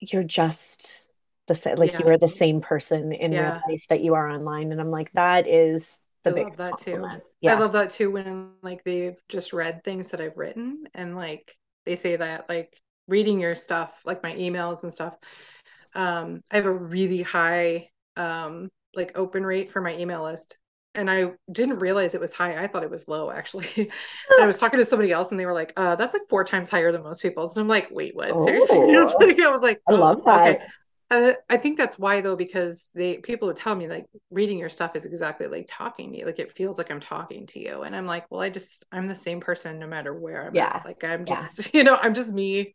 [0.00, 1.06] you're just
[1.46, 1.98] the same like yeah.
[1.98, 3.52] you are the same person in yeah.
[3.52, 6.70] real life that you are online and I'm like that is the I biggest love
[6.70, 7.22] that compliment.
[7.22, 7.28] too.
[7.40, 7.56] Yeah.
[7.56, 11.54] I love that too when like they've just read things that I've written and like
[11.86, 15.16] they say that like reading your stuff like my emails and stuff
[15.94, 20.58] um I have a really high um like open rate for my email list
[20.94, 22.62] and I didn't realize it was high.
[22.62, 23.90] I thought it was low actually.
[24.40, 26.70] I was talking to somebody else and they were like, uh, that's like four times
[26.70, 27.54] higher than most people's.
[27.54, 28.30] And I'm like, wait, what?
[28.40, 28.44] Oh.
[28.44, 28.78] Seriously?
[28.78, 30.56] I was like, I, was like oh, I love that.
[30.56, 30.64] Okay.
[31.12, 34.68] And I think that's why though, because they people would tell me like reading your
[34.68, 36.26] stuff is exactly like talking to you.
[36.26, 37.82] Like it feels like I'm talking to you.
[37.82, 40.76] And I'm like, well, I just I'm the same person no matter where I'm yeah.
[40.76, 40.84] At.
[40.84, 41.70] Like I'm just, yeah.
[41.78, 42.74] you know, I'm just me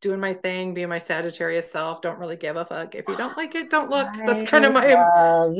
[0.00, 2.00] doing my thing, being my Sagittarius self.
[2.00, 2.94] Don't really give a fuck.
[2.94, 4.08] If you don't like it, don't look.
[4.26, 4.94] That's kind of my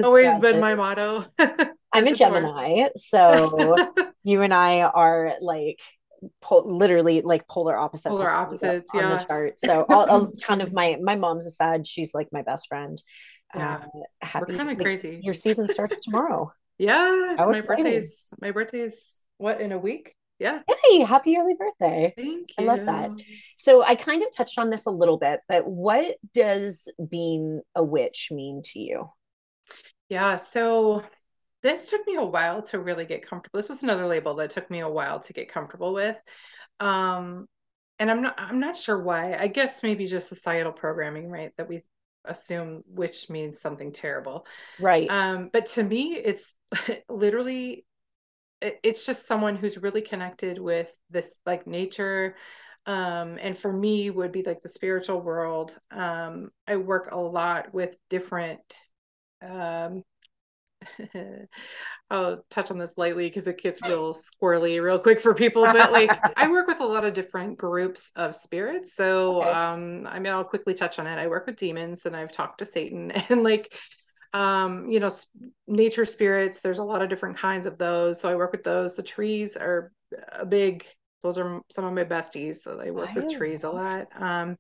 [0.02, 1.24] always been my motto.
[1.92, 3.74] I'm a Gemini, so
[4.24, 5.80] you and I are like
[6.40, 8.10] po- literally like polar opposites.
[8.10, 9.16] Polar opposites, on, yeah.
[9.16, 9.60] The chart.
[9.60, 11.86] So a, a ton of my my mom's a Sag.
[11.86, 13.00] She's like my best friend.
[13.54, 14.52] Yeah, uh, happy.
[14.52, 15.20] We're kind of like, crazy.
[15.22, 16.52] Your season starts tomorrow.
[16.76, 17.84] yes, my exciting.
[17.84, 20.14] birthday's my birthday's what in a week?
[20.38, 20.60] Yeah.
[20.68, 22.14] Hey, happy early birthday.
[22.16, 22.56] Thank you.
[22.58, 23.10] I love that.
[23.56, 27.82] So I kind of touched on this a little bit, but what does being a
[27.82, 29.10] witch mean to you?
[30.08, 30.36] Yeah.
[30.36, 31.02] So
[31.62, 33.58] this took me a while to really get comfortable.
[33.58, 36.16] This was another label that took me a while to get comfortable with.
[36.78, 37.46] Um,
[37.98, 39.36] and I'm not I'm not sure why.
[39.36, 41.50] I guess maybe just societal programming, right?
[41.58, 41.82] That we
[42.24, 44.46] assume witch means something terrible.
[44.78, 45.10] Right.
[45.10, 46.54] Um, but to me, it's
[47.08, 47.84] literally it,
[48.60, 52.36] it's just someone who's really connected with this like nature.
[52.86, 55.78] Um, and for me would be like the spiritual world.
[55.90, 58.60] Um, I work a lot with different
[59.42, 60.02] um
[62.10, 65.68] I'll touch on this lightly because it gets real squirrely real quick for people.
[65.68, 68.94] But like I work with a lot of different groups of spirits.
[68.94, 69.52] So Okay.
[69.52, 71.18] um I mean I'll quickly touch on it.
[71.18, 73.76] I work with demons and I've talked to Satan and like
[74.34, 75.10] um you know
[75.66, 78.20] nature spirits there's a lot of different kinds of those.
[78.20, 78.94] So i work with those.
[78.96, 79.92] The trees are
[80.32, 80.84] a big
[81.22, 82.56] those are some of my besties.
[82.56, 84.08] So i work with trees a lot.
[84.16, 84.56] Um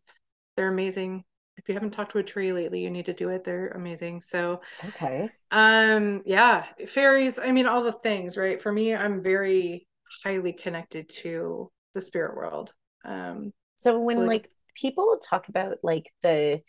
[0.56, 1.24] they're amazing.
[1.56, 3.44] If you haven't talked to a tree lately you need to do it.
[3.44, 4.22] They're amazing.
[4.22, 5.28] So Okay.
[5.50, 8.60] um yeah fairies i mean all the things right?
[8.60, 9.86] For me i'm very
[10.24, 12.74] highly connected to the spirit world.
[13.04, 16.60] Um So when So, like- like people talk about like the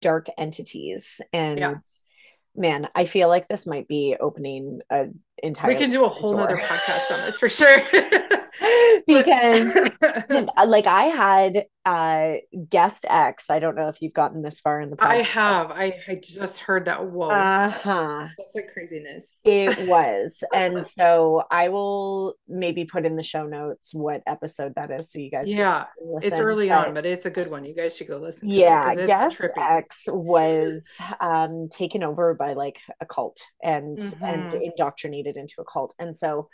[0.00, 1.74] dark entities and Yeah.
[2.56, 5.06] Man, I feel like this might be opening a
[5.66, 6.64] we can do a whole nother door.
[6.66, 7.82] podcast on this for sure
[9.06, 9.68] because
[10.66, 12.34] like I had uh
[12.70, 13.50] guest X.
[13.50, 15.06] I don't know if you've gotten this far in the podcast.
[15.10, 15.70] I have.
[15.70, 17.04] I, I just heard that.
[17.10, 17.28] Whoa.
[17.28, 18.26] Uh-huh.
[18.38, 19.36] That's like craziness.
[19.44, 20.42] It was.
[20.54, 25.18] And so I will maybe put in the show notes what episode that is so
[25.18, 25.84] you guys can Yeah.
[26.22, 27.64] It's early but- on, but it's a good one.
[27.66, 29.58] You guys should go listen to yeah, it guest trippy.
[29.76, 34.62] X was um taken over by like a cult and and Mhm.
[35.36, 35.94] Indoctrinated into a cult.
[35.98, 36.48] And so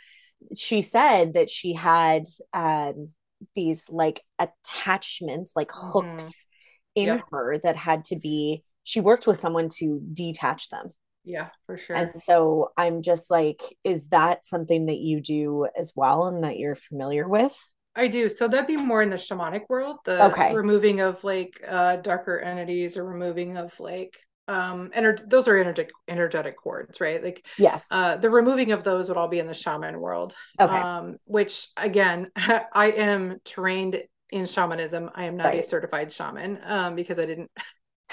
[0.55, 3.09] she said that she had um
[3.55, 5.93] these like attachments, like Mhm.
[5.93, 6.47] hooks
[6.95, 7.27] in Yep.
[7.31, 10.89] her that had to be she worked with someone to detach them.
[11.23, 11.97] Yeah, for sure.
[11.97, 16.57] And so I'm just like, is that something that you do as well and that
[16.57, 17.57] you're familiar with?
[17.95, 18.29] I do.
[18.29, 20.53] So that'd be more in the shamanic world, the Okay.
[20.53, 24.17] removing of like uh darker entities or removing of like
[24.51, 27.23] um ener- those are energetic energetic cords, right?
[27.23, 27.91] Like Yes.
[27.91, 30.33] uh the removing of those would all be in the shaman world.
[30.59, 30.89] okay.
[30.89, 35.09] Um which again, I am trained in shamanism.
[35.15, 37.51] I am not a certified shaman um because I didn't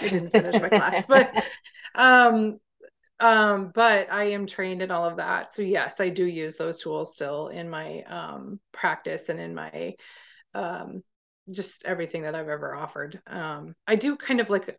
[0.01, 1.35] I didn't finish my class, but
[1.95, 2.59] um
[3.21, 5.53] um but I am trained in all of that.
[5.53, 9.95] So yes, I do use those tools still in my um practice and in my
[10.55, 11.03] um
[11.51, 13.21] just everything that I've ever offered.
[13.27, 14.77] Um I do kind of like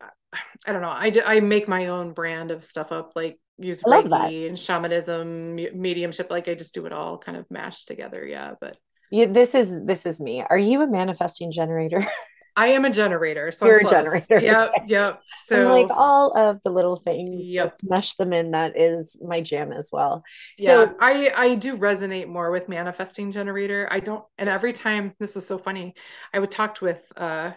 [0.68, 0.94] I don't know.
[0.94, 3.82] I do, I make my own brand of stuff up like use.
[3.84, 8.26] Reiki and shamanism, mediumship like I just do it all kind of mashed together.
[8.26, 8.78] Yeah, but
[9.12, 10.44] Yeah, this is this is me.
[10.48, 12.06] Are you a manifesting generator?
[12.56, 14.40] I am a generator, so You're I'm a generator.
[14.42, 15.22] Yep, yep.
[15.52, 17.66] and So like all of the little things, Yep.
[17.66, 18.52] just mesh them in.
[18.52, 20.24] That is my jam as well.
[20.58, 23.88] yeah, So I I do resonate more with manifesting generator.
[23.90, 25.96] I don't, and every time this is so funny.
[26.34, 27.52] I would talk with uh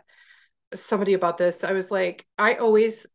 [0.75, 1.65] somebody about this.
[1.65, 3.07] I was like, I always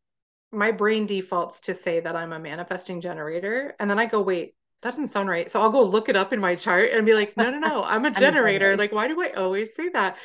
[0.52, 4.54] my brain defaults to say that I'm a manifesting generator, and then I go, wait.
[4.82, 5.50] That doesn't sound right.
[5.50, 7.82] So I'll go look it up in my chart and be like, no, no, no,
[7.84, 8.76] I'm a generator.
[8.76, 10.16] Like, why do I always say that?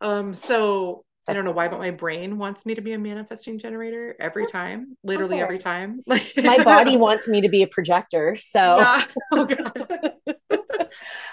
[0.00, 3.58] Um, so I don't know why, but my brain wants me to be a manifesting
[3.58, 5.42] generator every time, literally Okay.
[5.42, 6.00] every time.
[6.06, 8.34] Like my body wants me to be a projector.
[8.38, 9.06] So Yeah.
[9.32, 10.34] Oh, God.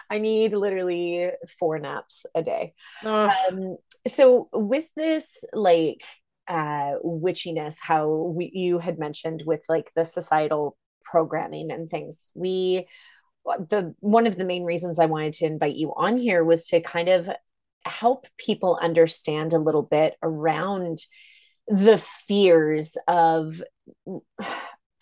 [0.09, 2.73] I need literally four naps a day.
[3.03, 6.03] Um, so with this like
[6.47, 12.87] uh witchiness, how we you had mentioned with like the societal programming and things, we
[13.45, 16.81] the one of the main reasons I wanted to invite you on here was to
[16.81, 17.29] kind of
[17.85, 20.99] help people understand a little bit around
[21.67, 23.61] the fears of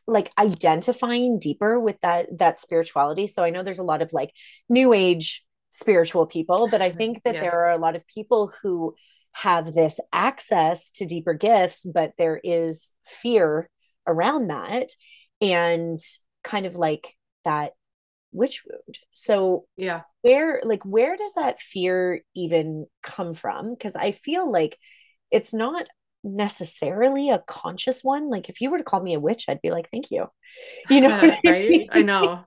[0.07, 4.31] like identifying deeper with that that spirituality so i know there's a lot of like
[4.69, 7.41] new age spiritual people but i think that Yeah.
[7.41, 8.95] there are a lot of people who
[9.31, 13.69] have this access to deeper gifts but there is fear
[14.05, 14.89] around that
[15.41, 15.97] and
[16.43, 17.71] kind of like that
[18.31, 20.01] witch wound so yeah.
[20.21, 24.77] where like where does that fear even come from because i feel like
[25.31, 25.87] it's not
[26.23, 29.71] necessarily a conscious one like if you were to call me a witch i'd be
[29.71, 30.27] like thank you
[30.89, 31.89] you know I right?
[31.91, 32.45] I know.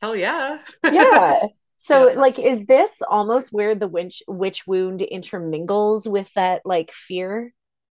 [0.00, 0.58] Hell yeah.
[0.84, 1.40] yeah
[1.78, 2.14] so Yeah.
[2.14, 7.52] like is this almost where the witch witch wound intermingles with that like fear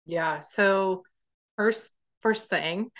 [0.05, 0.39] Yeah.
[0.41, 1.03] So
[1.57, 2.91] first first thing,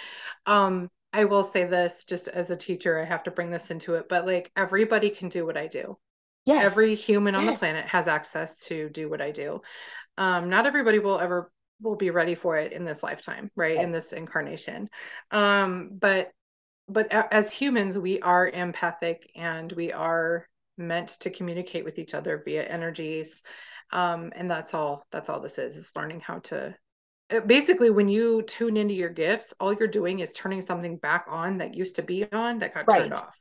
[0.45, 3.95] um, I will say this just as a teacher, I have to bring this into
[3.95, 5.97] it, but like everybody can do what I do.
[6.45, 6.65] yes.
[6.65, 7.55] every human on yes.
[7.55, 9.61] the planet has access to do what i do
[10.17, 13.91] um, not everybody will ever will be ready for it in this lifetime right, in
[13.91, 14.89] this incarnation.
[15.31, 16.31] Um, but
[16.87, 22.41] but as humans we are empathic and we are meant to communicate with each other
[22.43, 23.41] via energies.
[23.91, 26.75] Um, and that's all that's all this is is learning how to
[27.31, 31.25] uh, basically when you tune into your gifts all you're doing is turning something back
[31.27, 33.01] on that used to be on that got right.
[33.01, 33.37] turned off.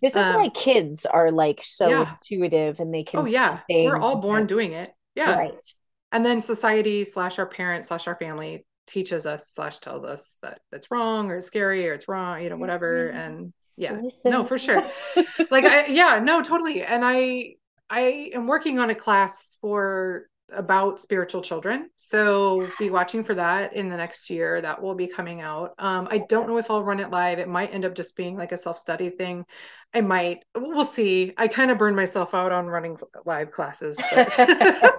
[0.00, 2.14] This is um, why kids are like so yeah.
[2.14, 3.60] intuitive and they can oh yeah.
[3.68, 4.92] we're all born doing it.
[5.14, 5.34] Yeah.
[5.34, 5.64] Right
[6.12, 10.60] and then society slash our parents slash our family teaches us slash tells us that
[10.72, 13.18] it's wrong or it's scary or it's wrong you know whatever mm-hmm.
[13.18, 14.00] and yeah.
[14.24, 14.84] no for sure.
[15.50, 17.54] Like i yeah no totally and i
[17.88, 21.90] i am working on a class for about spiritual children.
[21.96, 22.72] So yes.
[22.78, 24.60] be watching for that in the next year.
[24.60, 25.74] That will be coming out.
[25.78, 27.38] Um, i don't know if i'll run it live.
[27.38, 29.44] It might end up just being like a self-study thing.
[29.94, 30.44] I might.
[30.54, 31.32] We'll see.
[31.36, 34.98] I kind of burned myself out on running live classes I,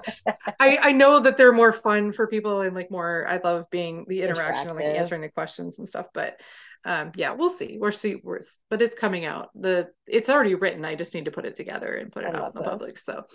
[0.60, 4.22] I know that they're more fun for people and like more i love being the
[4.24, 6.40] interaction and like answering the questions and stuff but
[6.86, 7.78] um yeah we'll see.
[7.80, 9.50] We'll see we're, but it's coming out.
[9.54, 10.86] The it's already written.
[10.86, 12.98] I just need to put it together and put it I out in the public
[13.00, 13.26] so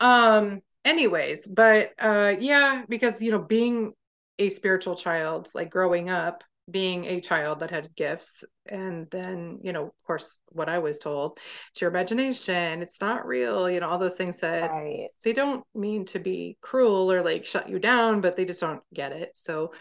[0.00, 3.92] um anyways but uh yeah because you know being
[4.38, 9.72] a spiritual child like growing up being a child that had gifts and then you
[9.72, 11.38] know of course what i was told
[11.70, 15.08] it's your imagination it's not real you know all those things that right.
[15.24, 18.82] they don't mean to be cruel or like shut you down but they just don't
[18.94, 19.72] get it so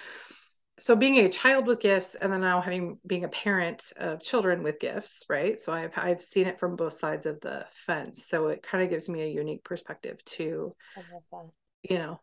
[0.79, 4.63] so being a child with gifts and then now having being a parent of children
[4.63, 5.59] with gifts right?
[5.59, 8.25] So i've i've seen it from both sides of the fence.
[8.25, 10.75] So it kind of gives me a unique perspective to
[11.89, 12.19] you know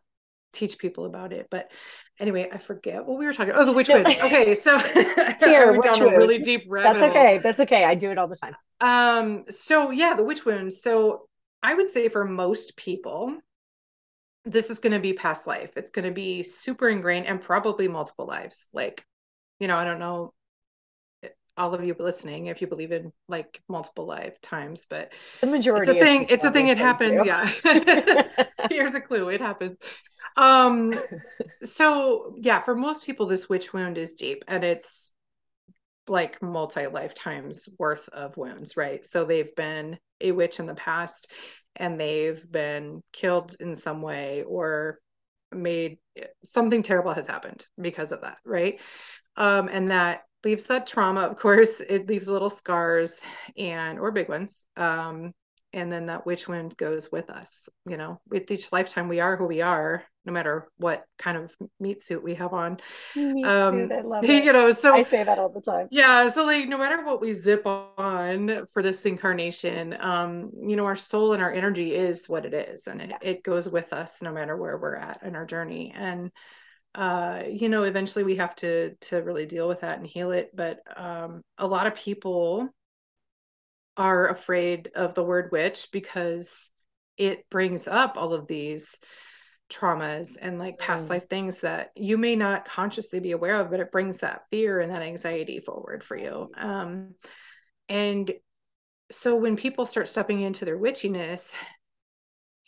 [0.53, 1.47] teach people about it.
[1.49, 1.71] But
[2.19, 4.77] anyway i forget what we were talking oh the witch wound okay so
[5.39, 7.39] here went down a really deep rabbit that's okay hole.
[7.41, 7.83] that's okay.
[7.83, 8.55] I do it all the time.
[8.79, 11.27] Um so yeah the witch wound so
[11.63, 13.37] i would say for most people
[14.45, 15.71] this is going to be past life.
[15.75, 18.67] It's going to be super ingrained and probably multiple lives.
[18.73, 19.05] Like,
[19.59, 20.33] you know, I don't know
[21.57, 26.01] all of you listening if you believe in like multiple lifetimes, but the majority it's
[26.01, 26.25] a thing.
[26.29, 26.69] It's a thing.
[26.69, 27.21] It happens.
[27.25, 27.51] Yeah.
[28.69, 29.29] Here's a clue.
[29.29, 29.77] It happens.
[30.37, 30.99] Um,
[31.63, 35.11] so yeah, for most people, this witch wound is deep and it's
[36.07, 39.05] like multi lifetimes worth of wounds, right?
[39.05, 41.31] So they've been a witch in the past
[41.75, 44.99] and they've been killed in some way or
[45.51, 45.97] made
[46.43, 48.79] something terrible has happened because of that right?
[49.37, 53.19] Um, and that leaves that trauma of course it leaves little scars
[53.57, 55.33] and or big ones um,
[55.73, 58.19] and then that witch wound goes with us you know?
[58.29, 62.23] With each lifetime we are who we are no matter what kind of meat suit
[62.23, 62.77] we have on.
[63.15, 64.43] Meat um suit, I love it.
[64.43, 65.87] you know so i say that all the time.
[65.89, 70.85] Yeah so like no matter what we zip on for this incarnation um you know
[70.85, 73.17] our soul and our energy is what it is and it, yeah.
[73.21, 75.93] it goes with us no matter where we're at in our journey.
[75.95, 76.31] And
[76.93, 80.51] uh you know eventually we have to to really deal with that and heal it.
[80.53, 82.69] But um a lot of people
[83.97, 86.71] are afraid of the word witch because
[87.17, 88.97] it brings up all of these
[89.69, 91.11] traumas and like past mm.
[91.11, 94.79] life things that you may not consciously be aware of but it brings that fear
[94.81, 96.51] and that anxiety forward for you.
[96.57, 97.15] Um
[97.87, 98.33] and
[99.11, 101.53] so when people start stepping into their witchiness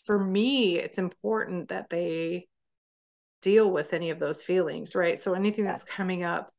[0.06, 2.48] for me it's important that they
[3.42, 5.20] deal with any of those feelings right?
[5.20, 6.54] So anything that's coming up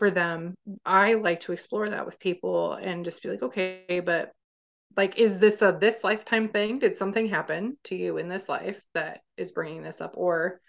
[0.00, 4.32] for them i like to explore that with people and just be like okay but
[4.96, 6.78] like is this a this lifetime thing?
[6.78, 10.14] Did something happen to you in this life that is bringing this up?
[10.16, 10.60] Or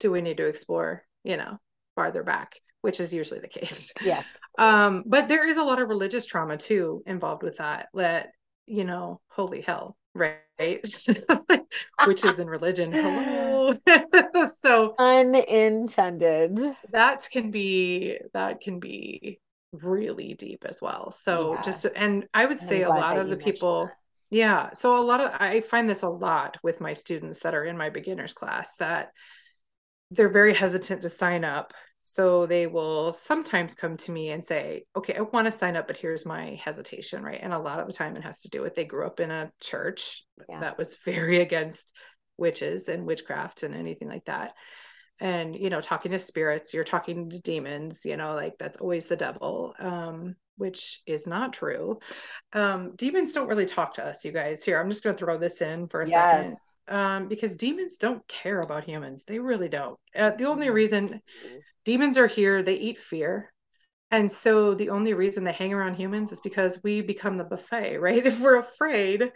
[0.00, 1.58] do we need to explore you know
[1.94, 2.60] farther back?
[2.80, 3.92] Which is usually the case.
[4.02, 4.38] Yes.
[4.58, 8.28] Um but there is a lot of religious trauma too involved with that that
[8.66, 10.36] you know holy hell right
[12.06, 12.92] which is in religion.
[12.92, 13.76] Hello.
[14.62, 16.58] So unintended.
[16.90, 19.40] That can be that can be
[19.72, 21.12] really deep as well.
[21.12, 21.62] So yeah.
[21.62, 23.90] just and i would say a lot of the people
[24.32, 27.64] yeah so a lot of i find this a lot with my students that are
[27.64, 29.12] in my beginners class that
[30.10, 31.74] they're very hesitant to sign up
[32.04, 35.86] so they will sometimes come to me and say, okay, I want to sign up,
[35.86, 37.40] but here's my hesitation, right?
[37.40, 39.30] And a lot of the time it has to do with they grew up in
[39.30, 40.60] a church yeah.
[40.60, 41.92] that was very against
[42.36, 44.54] witches and witchcraft and anything like that.
[45.20, 49.06] And, you know, talking to spirits, you're talking to demons, you know, like that's always
[49.06, 52.00] the devil, um, which is not true.
[52.52, 54.64] Um, demons don't really talk to us, you guys.
[54.64, 56.44] Here, I'm just going to throw this in for a yes.
[56.46, 56.56] second
[56.88, 59.24] um, because demons don't care about humans.
[59.24, 59.98] They really don't.
[60.16, 60.74] Uh, the only mm-hmm.
[60.74, 61.20] reason
[61.84, 63.52] demons are here, they eat fear
[64.10, 67.96] And so the only reason they hang around humans is because we become the buffet,
[68.00, 68.24] right?
[68.24, 69.32] If we're afraid,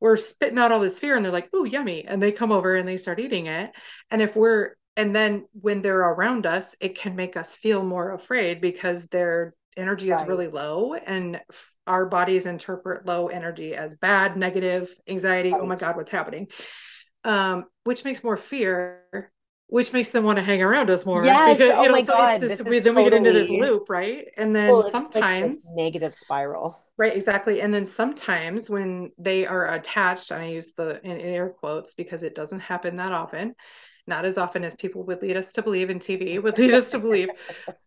[0.00, 2.06] we're spitting out all this fear and they're like, oh, yummy.
[2.06, 3.70] And they come over and they start eating it.
[4.10, 8.12] And if we're, and then when they're around us, it can make us feel more
[8.12, 10.22] afraid because their energy right.
[10.22, 11.40] is really low and
[11.86, 15.52] our bodies interpret low energy as bad, negative, anxiety.
[15.52, 15.60] Right.
[15.60, 16.48] Oh my God, what's happening?
[17.24, 19.30] Um, which makes more fear
[19.74, 21.24] which makes them want to hang around us more.
[21.34, 21.58] Yes.
[21.58, 22.40] Because, oh know, my so god.
[22.40, 23.04] This, this then totally...
[23.04, 24.26] we get into this loop, right?
[24.36, 26.78] And then well, sometimes like negative spiral.
[26.96, 27.60] Right, exactly.
[27.60, 32.22] And then sometimes when they are attached, and I use the in air quotes because
[32.22, 33.54] it doesn't happen that often,
[34.06, 36.90] not as often as people would lead us to believe in TV would lead us
[36.90, 37.30] to believe.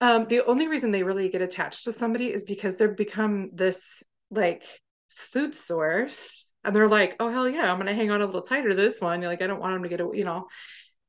[0.00, 4.02] Um, the only reason they really get attached to somebody is because they've become this
[4.30, 4.62] like
[5.10, 8.68] food source and they're like, oh hell yeah, I'm gonna hang on a little tighter
[8.68, 9.22] to this one.
[9.22, 10.46] You're like, I don't want them to get a, you know,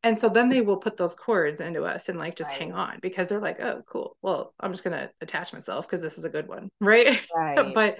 [0.03, 2.59] and so then they will put those cords into us and like just right.
[2.59, 6.01] hang on because they're like oh cool well i'm just going to attach myself because
[6.01, 7.73] this is a good one right, right.
[7.73, 7.99] but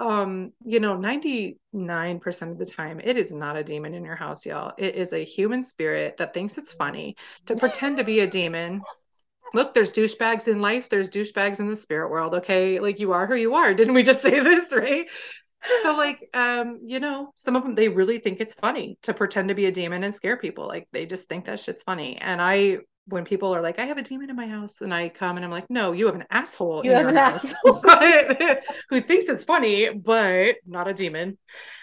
[0.00, 1.56] um you know 99%
[2.50, 5.24] of the time it is not a demon in your house y'all it is a
[5.24, 7.14] human spirit that thinks it's funny
[7.46, 8.80] to pretend to be a demon
[9.54, 12.80] look there's douchebags in life there's douchebags in the spirit world okay?
[12.80, 13.74] Like you are who you are.
[13.74, 15.06] Didn't we just say this right?
[15.82, 19.48] So like um you know some of them they really think it's funny to pretend
[19.48, 20.66] to be a demon and scare people.
[20.66, 22.16] Like they just think that shit's funny.
[22.16, 25.08] And i when people are like i have a demon in my house and i
[25.08, 27.52] come and i'm like no you have an asshole you have an house
[28.90, 31.36] who thinks it's funny but not a demon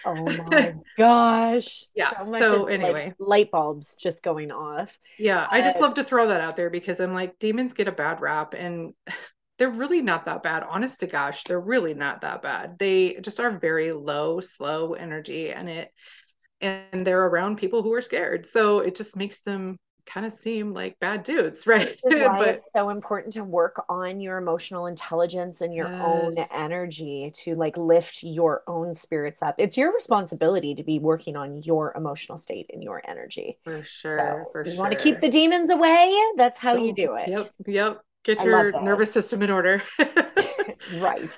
[0.04, 5.60] oh my gosh yeah so, so anyway like light bulbs just going off yeah i
[5.60, 8.54] just love to throw that out there because i'm like demons get a bad rap
[8.54, 8.94] and
[9.58, 10.64] they're really not that bad.
[10.64, 12.80] Honest to gosh, they're really not that bad.
[12.80, 15.92] They just are very low, slow energy and it
[16.60, 18.46] and they're around people who are scared.
[18.46, 21.96] So it just makes them kind of seem like bad dudes, right?
[22.02, 25.90] This is why but, it's so important to work on your emotional intelligence and your
[25.90, 26.02] yes.
[26.04, 29.54] own energy to like lift your own spirits up.
[29.58, 33.58] It's your responsibility to be working on your emotional state and your energy.
[33.64, 34.18] For sure.
[34.18, 34.80] So for you sure.
[34.80, 36.14] want to keep the demons away.
[36.36, 37.28] That's how oh, you do it.
[37.28, 37.50] Yep.
[37.66, 38.02] Yep.
[38.24, 39.82] Get your nervous system in order.
[40.98, 41.36] right.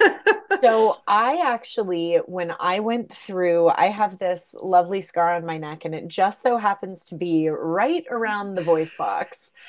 [0.65, 5.85] So I actually, when I went through, I have this lovely scar on my neck,
[5.85, 9.53] and it just so happens to be right around the voice box.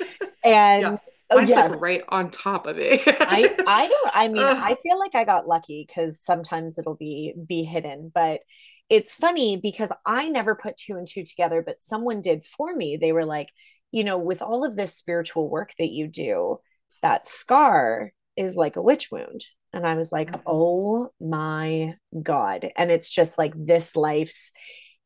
[0.43, 0.97] And yeah.
[1.31, 1.71] Oh, yes.
[1.71, 3.01] like right on top of it.
[3.07, 7.33] I I don't I mean I feel like I got lucky because sometimes it'll be
[7.47, 8.41] be hidden, but
[8.89, 12.97] it's funny because I never put two and two together, but someone did for me.
[12.97, 13.49] They were like,
[13.91, 16.59] you know, with all of this spiritual work that you do,
[17.01, 19.41] that scar is like a witch wound.
[19.75, 20.41] And I was like, mm-hmm.
[20.47, 22.71] oh my God.
[22.75, 24.53] And it's just like this life's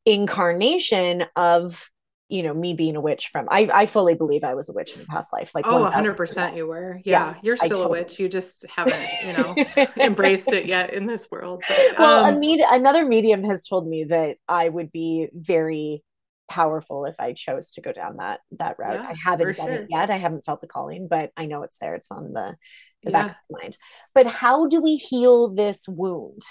[0.06, 1.90] incarnation of
[2.30, 4.96] you know me being a witch from i i fully believe i was a witch
[4.96, 7.90] in a past life like oh 100%, 100% you were yeah, yeah you're still a
[7.90, 9.56] witch you just haven't you know
[9.98, 13.88] embraced it yet in this world but, well um, a med- another medium has told
[13.88, 16.04] me that i would be very
[16.50, 18.96] powerful if I chose to go down that that route.
[18.96, 19.76] Yeah, I haven't done sure.
[19.76, 20.10] it yet.
[20.10, 21.96] I haven't felt the calling, but I know it's there.
[21.96, 22.56] It's on the,
[23.04, 23.28] the yeah.
[23.28, 23.78] back of my mind.
[24.14, 26.42] But how do we heal this wound?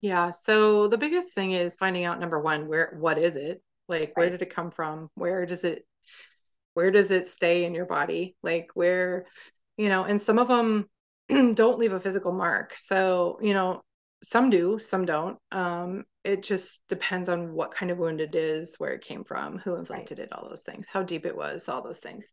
[0.00, 0.30] Yeah.
[0.30, 3.62] So the biggest thing is finding out number one, where what is it?
[3.88, 4.16] Like right.
[4.16, 5.10] where did it come from?
[5.14, 5.86] Where does it
[6.74, 8.36] where does it stay in your body?
[8.42, 9.26] Like where,
[9.76, 10.88] you know, and some of them
[11.28, 12.76] don't leave a physical mark.
[12.76, 13.82] So, you know,
[14.22, 15.38] some do, some don't.
[15.50, 19.58] Um, it just depends on what kind of wound it is, where it came from,
[19.58, 20.28] who inflicted right.
[20.28, 22.32] it, all those things, how deep it was, all those things.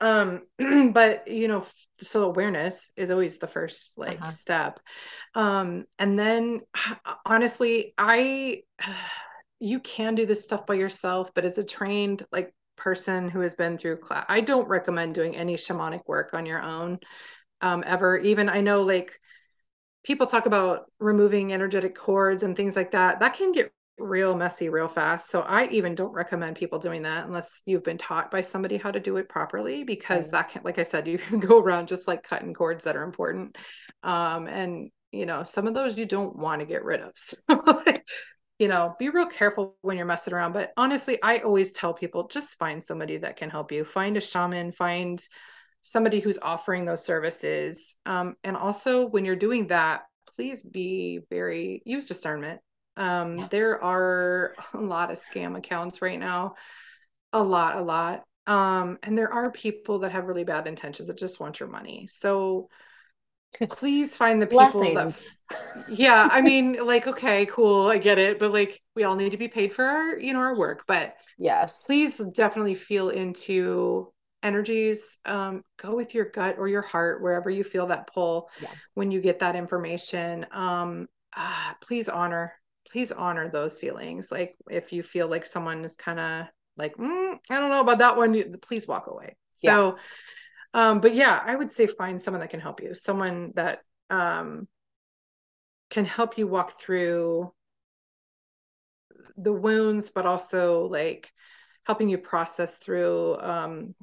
[0.00, 0.42] Um,
[0.92, 1.66] but you know,
[2.00, 4.30] so awareness is always the first like uh-huh.
[4.30, 4.80] step.
[5.34, 6.60] Um, and then
[7.26, 8.62] honestly, I
[9.60, 13.56] you can do this stuff by yourself, but as a trained like person who has
[13.56, 17.00] been through class, I don't recommend doing any shamanic work on your own
[17.60, 18.16] um ever.
[18.18, 19.20] Even I know like
[20.04, 24.68] people talk about removing energetic cords and things like that that can get real messy
[24.68, 25.30] real fast.
[25.30, 28.90] So i even don't recommend people doing that unless you've been taught by somebody how
[28.90, 30.32] to do it properly because right.
[30.32, 33.02] that can like i said you can go around just like cutting cords that are
[33.02, 33.56] important.
[34.02, 37.12] Um and you know some of those you don't want to get rid of.
[38.58, 40.52] So you know be real careful when you're messing around.
[40.52, 43.84] But honestly i always tell people just find somebody that can help you.
[43.84, 45.20] Find a shaman find
[45.80, 47.96] somebody who's offering those services.
[48.06, 50.02] Um, and also, when you're doing that,
[50.34, 52.60] please be very use discernment.
[52.96, 53.48] Um, yes.
[53.50, 56.54] There are a lot of scam accounts right now,
[57.32, 58.24] a lot, a lot.
[58.46, 62.06] Um, and there are people that have really bad intentions that just want your money.
[62.08, 62.68] So
[63.70, 65.30] please find the people Blessings.
[65.50, 69.30] that yeah i mean like okay cool i get it but like we all need
[69.30, 74.12] to be paid for our you know our work but yes please definitely feel into
[74.42, 78.70] energies um, go with your gut or your heart wherever you feel that pull yeah.
[78.94, 82.52] when you get that information um, ah, please honor
[82.90, 87.38] please honor those feelings like if you feel like someone is kind of like mm,
[87.50, 89.74] i don't know about that one you, please walk away yeah.
[89.74, 89.96] so
[90.74, 93.80] um but yeah i would say find someone that can help you someone that
[94.10, 94.66] um
[95.90, 97.52] can help you walk through
[99.36, 101.30] the wounds but also like
[101.84, 103.94] helping you process through um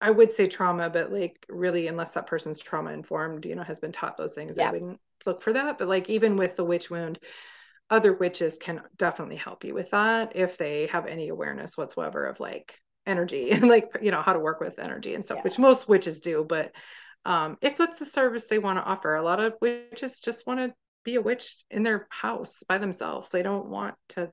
[0.00, 3.78] I would say trauma, but like really, unless that person's trauma informed, you know, has
[3.78, 4.68] been taught those things, yeah.
[4.68, 5.78] I wouldn't look for that.
[5.78, 7.20] But like even with the witch wound,
[7.88, 12.40] other witches can definitely help you with that if they have any awareness whatsoever of
[12.40, 15.44] like energy and like you know how to work with energy and stuff, yeah.
[15.44, 16.44] which most witches do.
[16.44, 16.72] But
[17.24, 20.58] um, if that's the service they want to offer, a lot of witches just want
[20.58, 20.74] to
[21.04, 23.28] be a witch in their house by themselves.
[23.30, 24.30] They don't want to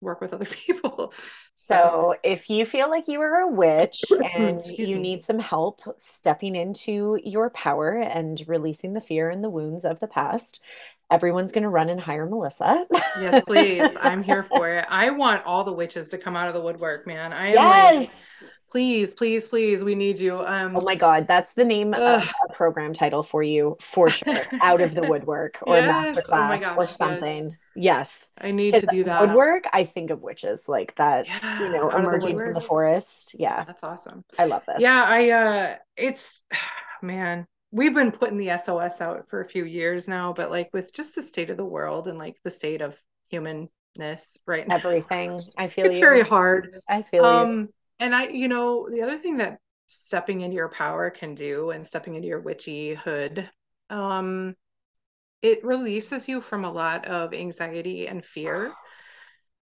[0.00, 1.12] work with other people.
[1.54, 5.02] So, if you feel like you are a witch and you me.
[5.02, 9.98] need some help stepping into your power and releasing the fear and the wounds of
[9.98, 10.60] the past,
[11.10, 12.86] everyone's going to run and hire Melissa.
[13.20, 13.88] yes, please.
[14.00, 14.86] I'm here for it.
[14.88, 17.32] I want all the witches to come out of the woodwork, man.
[17.32, 18.42] I am yes.
[18.42, 20.38] Like, please, please, please, we need you.
[20.38, 22.22] Um, oh my God, that's the name ugh.
[22.22, 24.42] of a program title for you for sure.
[24.60, 26.16] out of the woodwork or yes.
[26.16, 27.44] masterclass oh gosh, or something.
[27.46, 27.58] Yes.
[27.76, 28.30] Yes.
[28.38, 29.20] I need to do that.
[29.20, 33.36] Woodwork, I think of witches like that's, yeah, you know, emerging the from the forest.
[33.38, 33.64] Yeah.
[33.64, 34.24] That's awesome.
[34.38, 34.80] I love this.
[34.80, 36.42] Yeah, I uh it's
[37.02, 40.92] man, we've been putting the SOS out for a few years now, but like with
[40.92, 44.76] just the state of the world and like the state of humanness right now.
[44.76, 45.38] Everything.
[45.58, 46.00] I feel it's you.
[46.00, 46.80] very hard.
[46.88, 47.68] I feel um you.
[48.00, 49.58] and I, you know, the other thing that
[49.88, 53.48] stepping into your power can do and stepping into your witchy hood
[53.88, 54.56] um
[55.42, 58.72] it releases you from a lot of anxiety and fear.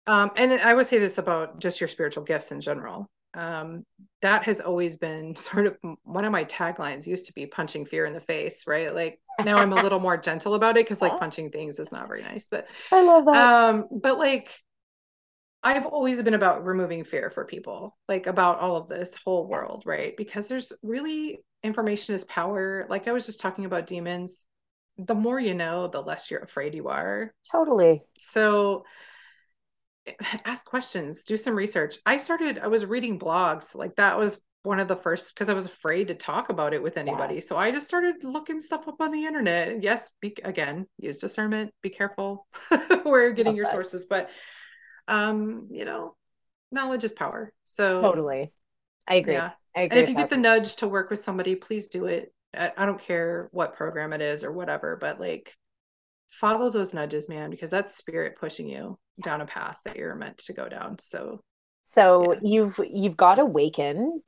[0.07, 3.09] Um, and I would say this about just your spiritual gifts in general.
[3.33, 3.85] Um,
[4.21, 8.05] that has always been sort of one of my taglines used to be punching fear
[8.05, 8.93] in the face, right?
[8.93, 12.07] Like now I'm a little more gentle about it because like punching things is not
[12.07, 13.35] very nice, but I love that.
[13.35, 14.51] Um, but like
[15.63, 19.81] I've always been about removing fear for people, like about all of this whole world,
[19.87, 20.15] right?
[20.15, 22.85] Because there's really information is power.
[22.87, 24.45] Like I was just talking about demons
[24.97, 27.33] the more you know, the less you're afraid you are.
[27.51, 28.03] Totally.
[28.17, 28.85] So
[30.45, 31.97] ask questions, do some research.
[32.05, 33.75] I started, I was reading blogs.
[33.75, 36.81] Like that was one of the first because I was afraid to talk about it
[36.81, 37.35] with anybody.
[37.35, 37.41] Yeah.
[37.41, 39.83] So I just started looking stuff up on the internet.
[39.83, 42.47] Yes, be, again, use discernment, be careful
[43.03, 43.71] where you're getting your that.
[43.71, 44.07] sources.
[44.09, 44.29] But
[45.07, 46.15] um, you know,
[46.71, 47.53] knowledge is power.
[47.65, 48.51] So totally.
[49.07, 49.33] I agree.
[49.33, 49.51] Yeah.
[49.75, 52.33] I agree and if you get the nudge to work with somebody, please do it.
[52.77, 55.55] I, don't care what program it is or whatever, but like
[56.29, 60.37] follow those nudges, man, because that's spirit pushing you down a path that you're meant
[60.39, 60.99] to go down.
[60.99, 61.41] So
[61.83, 62.39] so yeah.
[62.43, 64.23] you've you've got awakened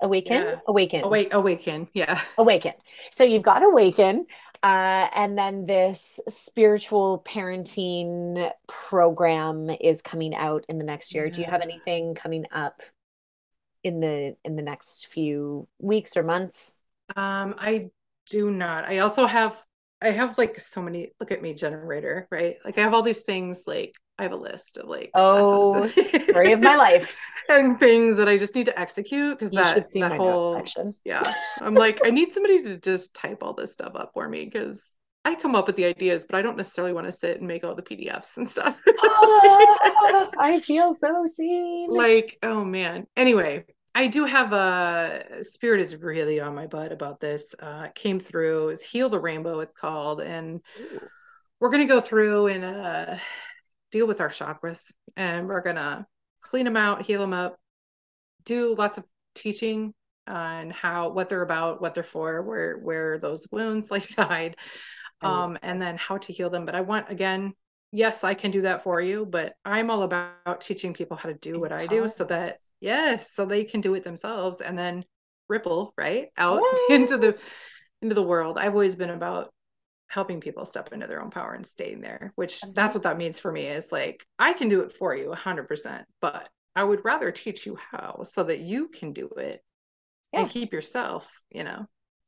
[0.00, 0.58] awaken yeah.
[0.68, 2.72] awaken awake awaken yeah awaken
[3.10, 4.26] so you've got awaken
[4.60, 11.32] uh, and then this spiritual parenting program is coming out in the next year yeah.
[11.32, 12.82] do you have anything coming up
[13.82, 16.74] in the in the next few weeks or months
[17.16, 17.90] um, I
[18.28, 18.84] do not.
[18.84, 19.62] I also have
[20.00, 22.56] I have like so many look at me generator, right?
[22.64, 26.52] Like I have all these things like I have a list of like oh story
[26.52, 30.62] of my life and things that I just need to execute because that that whole.
[31.04, 31.32] Yeah.
[31.60, 34.84] I'm like, I need somebody to just type all this stuff up for me because
[35.24, 37.64] I come up with the ideas, but I don't necessarily want to sit and make
[37.64, 38.78] all the PDFs and stuff.
[38.86, 41.90] oh, I feel so seen.
[41.90, 43.06] Like, oh man.
[43.16, 43.64] Anyway,
[43.98, 47.52] I do have a spirit is really on my butt about this.
[47.58, 49.58] Uh, came through is heal the rainbow.
[49.58, 51.00] It's called, and Ooh.
[51.58, 53.16] we're gonna go through and uh,
[53.90, 56.06] deal with our chakras, and we're gonna
[56.42, 57.58] clean them out, heal them up,
[58.44, 59.92] do lots of teaching
[60.28, 64.54] on how what they're about, what they're for, where where those wounds like died,
[65.22, 66.66] um, and then how to heal them.
[66.66, 67.52] But I want again,
[67.90, 71.34] yes, I can do that for you, but I'm all about teaching people how to
[71.34, 75.04] do what I do so that yes so they can do it themselves and then
[75.48, 77.38] ripple right out into the
[78.00, 78.58] into the world.
[78.58, 79.52] I've always been about
[80.06, 83.38] helping people step into their own power and staying there which that's what that means
[83.38, 87.30] for me is like i can do it for you 100% but i would rather
[87.30, 89.62] teach you how so that you can do it
[90.32, 90.40] yeah.
[90.40, 91.86] and keep yourself you know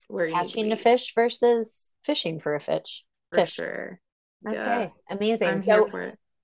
[0.08, 3.52] where you catching a fish versus fishing for a fish for fish.
[3.52, 4.00] sure.
[4.46, 4.88] Okay yeah.
[5.10, 5.48] amazing.
[5.48, 5.88] I'm so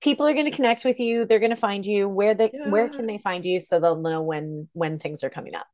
[0.01, 2.69] people are going to connect with you they're going to find you where they yeah.
[2.69, 5.67] where can they find you so they'll know when when things are coming up?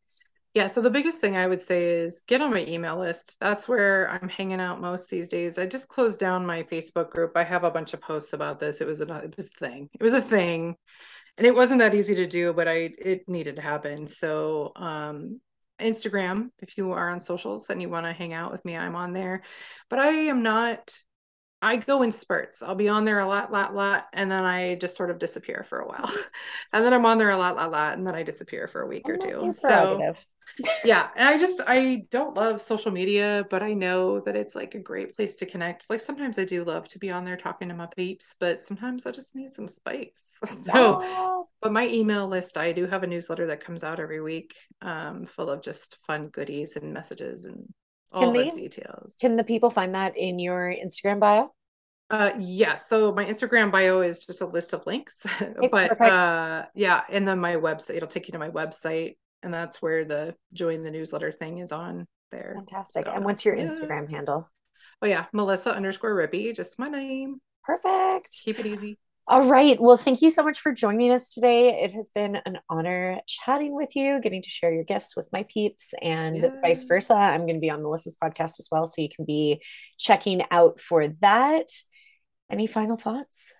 [0.53, 3.35] Yeah so the biggest thing i would say is get on my email list.
[3.39, 5.57] That's where i'm hanging out most these days.
[5.57, 7.31] I just closed down my facebook group.
[7.35, 8.81] I have a bunch of posts about this.
[8.81, 9.89] It was a it was a thing.
[9.99, 10.75] It was a thing.
[11.37, 14.07] And it wasn't that easy to do but i it needed to happen.
[14.07, 15.41] So um
[15.79, 18.95] Instagram, if you are on socials and you want to hang out with me, I'm
[18.95, 19.41] on there.
[19.89, 20.93] But I am not
[21.63, 22.61] I go in spurts.
[22.61, 25.65] I'll be on there a lot, lot, lot, and then I just sort of disappear
[25.67, 26.11] for a while.
[26.73, 28.87] and then I'm on there a lot, lot, lot, and then I disappear for a
[28.87, 29.51] week or two.
[29.53, 30.13] So
[30.83, 34.75] yeah, and I just I don't love social media, but I know that it's like
[34.75, 35.89] a great place to connect.
[35.89, 39.05] Like sometimes I do love to be on there talking to my peeps, but sometimes
[39.05, 40.23] I just need some space.
[40.45, 41.41] so, yeah.
[41.61, 45.25] but my email list, I do have a newsletter that comes out every week, um,
[45.25, 47.73] full of just fun goodies and messages and
[48.13, 49.17] all can the they, details.
[49.19, 51.53] Can the people find that in your Instagram bio?
[52.09, 55.25] Uh yeah, so my Instagram bio is just a list of links.
[55.71, 59.81] but uh yeah, and then my website, it'll take you to my website and that's
[59.81, 62.53] where the join the newsletter thing is on there.
[62.57, 63.05] Fantastic.
[63.05, 63.65] So, and what's your yeah.
[63.65, 64.49] Instagram handle?
[65.01, 67.41] Oh yeah, Melissa underscore Rippey, just my name.
[67.63, 68.41] Perfect.
[68.43, 68.97] Keep it easy.
[69.25, 69.79] All right.
[69.79, 71.81] Well, thank you so much for joining us today.
[71.81, 75.45] It has been an honor chatting with you, getting to share your gifts with my
[75.47, 76.49] peeps, and yeah.
[76.61, 77.13] vice versa.
[77.13, 78.85] I'm going to be on Melissa's podcast as well.
[78.85, 79.61] So you can be
[79.97, 81.67] checking out for that.
[82.51, 83.53] Any final thoughts?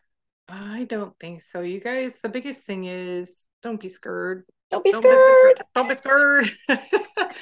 [0.49, 1.61] I don't think so.
[1.61, 4.43] You guys, the biggest thing is don't be scared.
[4.69, 5.15] Don't be scared.
[5.75, 6.51] Don't be scared.
[6.67, 7.33] Don't be scared.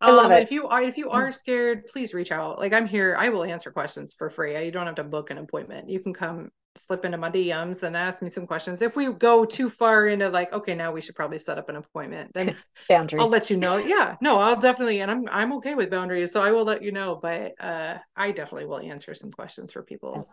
[0.00, 0.42] I love um, it.
[0.44, 2.58] If you are if you are scared, please reach out.
[2.58, 3.16] Like I'm here.
[3.18, 4.64] I will answer questions for free.
[4.64, 5.88] You don't have to book an appointment.
[5.88, 8.82] You can come slip into my DMs and ask me some questions.
[8.82, 11.76] If we go too far into like, okay, now we should probably set up an
[11.76, 12.56] appointment, then
[12.88, 13.22] boundaries.
[13.22, 13.76] I'll let you know.
[13.86, 16.90] Yeah, no, I'll definitely, and I'm I'm okay with boundaries, so I will let you
[16.92, 17.14] know.
[17.14, 20.28] But uh, I definitely will answer some questions for people.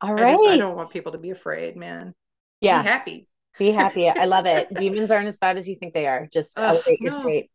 [0.00, 0.24] All right.
[0.24, 2.14] I, just, I don't want people to be afraid, man.
[2.60, 3.28] Yeah, be happy.
[3.58, 4.08] Be happy.
[4.08, 4.72] I love it.
[4.74, 6.26] Demons aren't as bad as you think they are.
[6.32, 7.50] Just uh, elevate your state.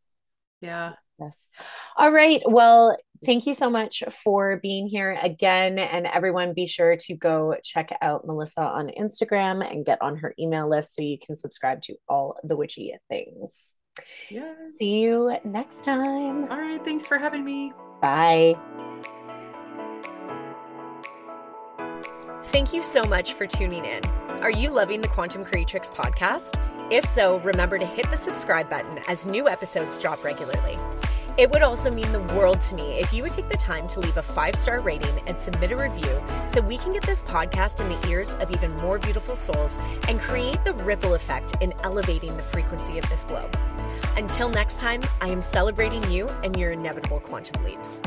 [0.62, 0.94] Yeah.
[1.20, 1.50] Yes.
[1.96, 2.42] All right.
[2.46, 5.80] Well, thank you so much for being here again.
[5.80, 10.34] And everyone, be sure to go check out Melissa on Instagram and get on her
[10.38, 13.76] email list so you can subscribe to all the witchy things.
[14.30, 14.56] Yes.
[14.78, 16.52] See you next time.
[16.52, 16.84] All right.
[16.84, 17.72] Thanks for having me.
[18.02, 18.56] Bye.
[22.44, 24.06] Thank you so much for tuning in.
[24.42, 26.60] Are you loving the Quantum Creatrix podcast?
[26.92, 30.78] If so, remember to hit the subscribe button as new episodes drop regularly.
[31.38, 34.00] It would also mean the world to me if you would take the time to
[34.00, 37.82] leave a five star rating and submit a review so we can get this podcast
[37.82, 39.78] in the ears of even more beautiful souls
[40.08, 43.54] and create the ripple effect in elevating the frequency of this globe.
[44.16, 48.02] Until next time, I am celebrating you and your inevitable quantum leaps.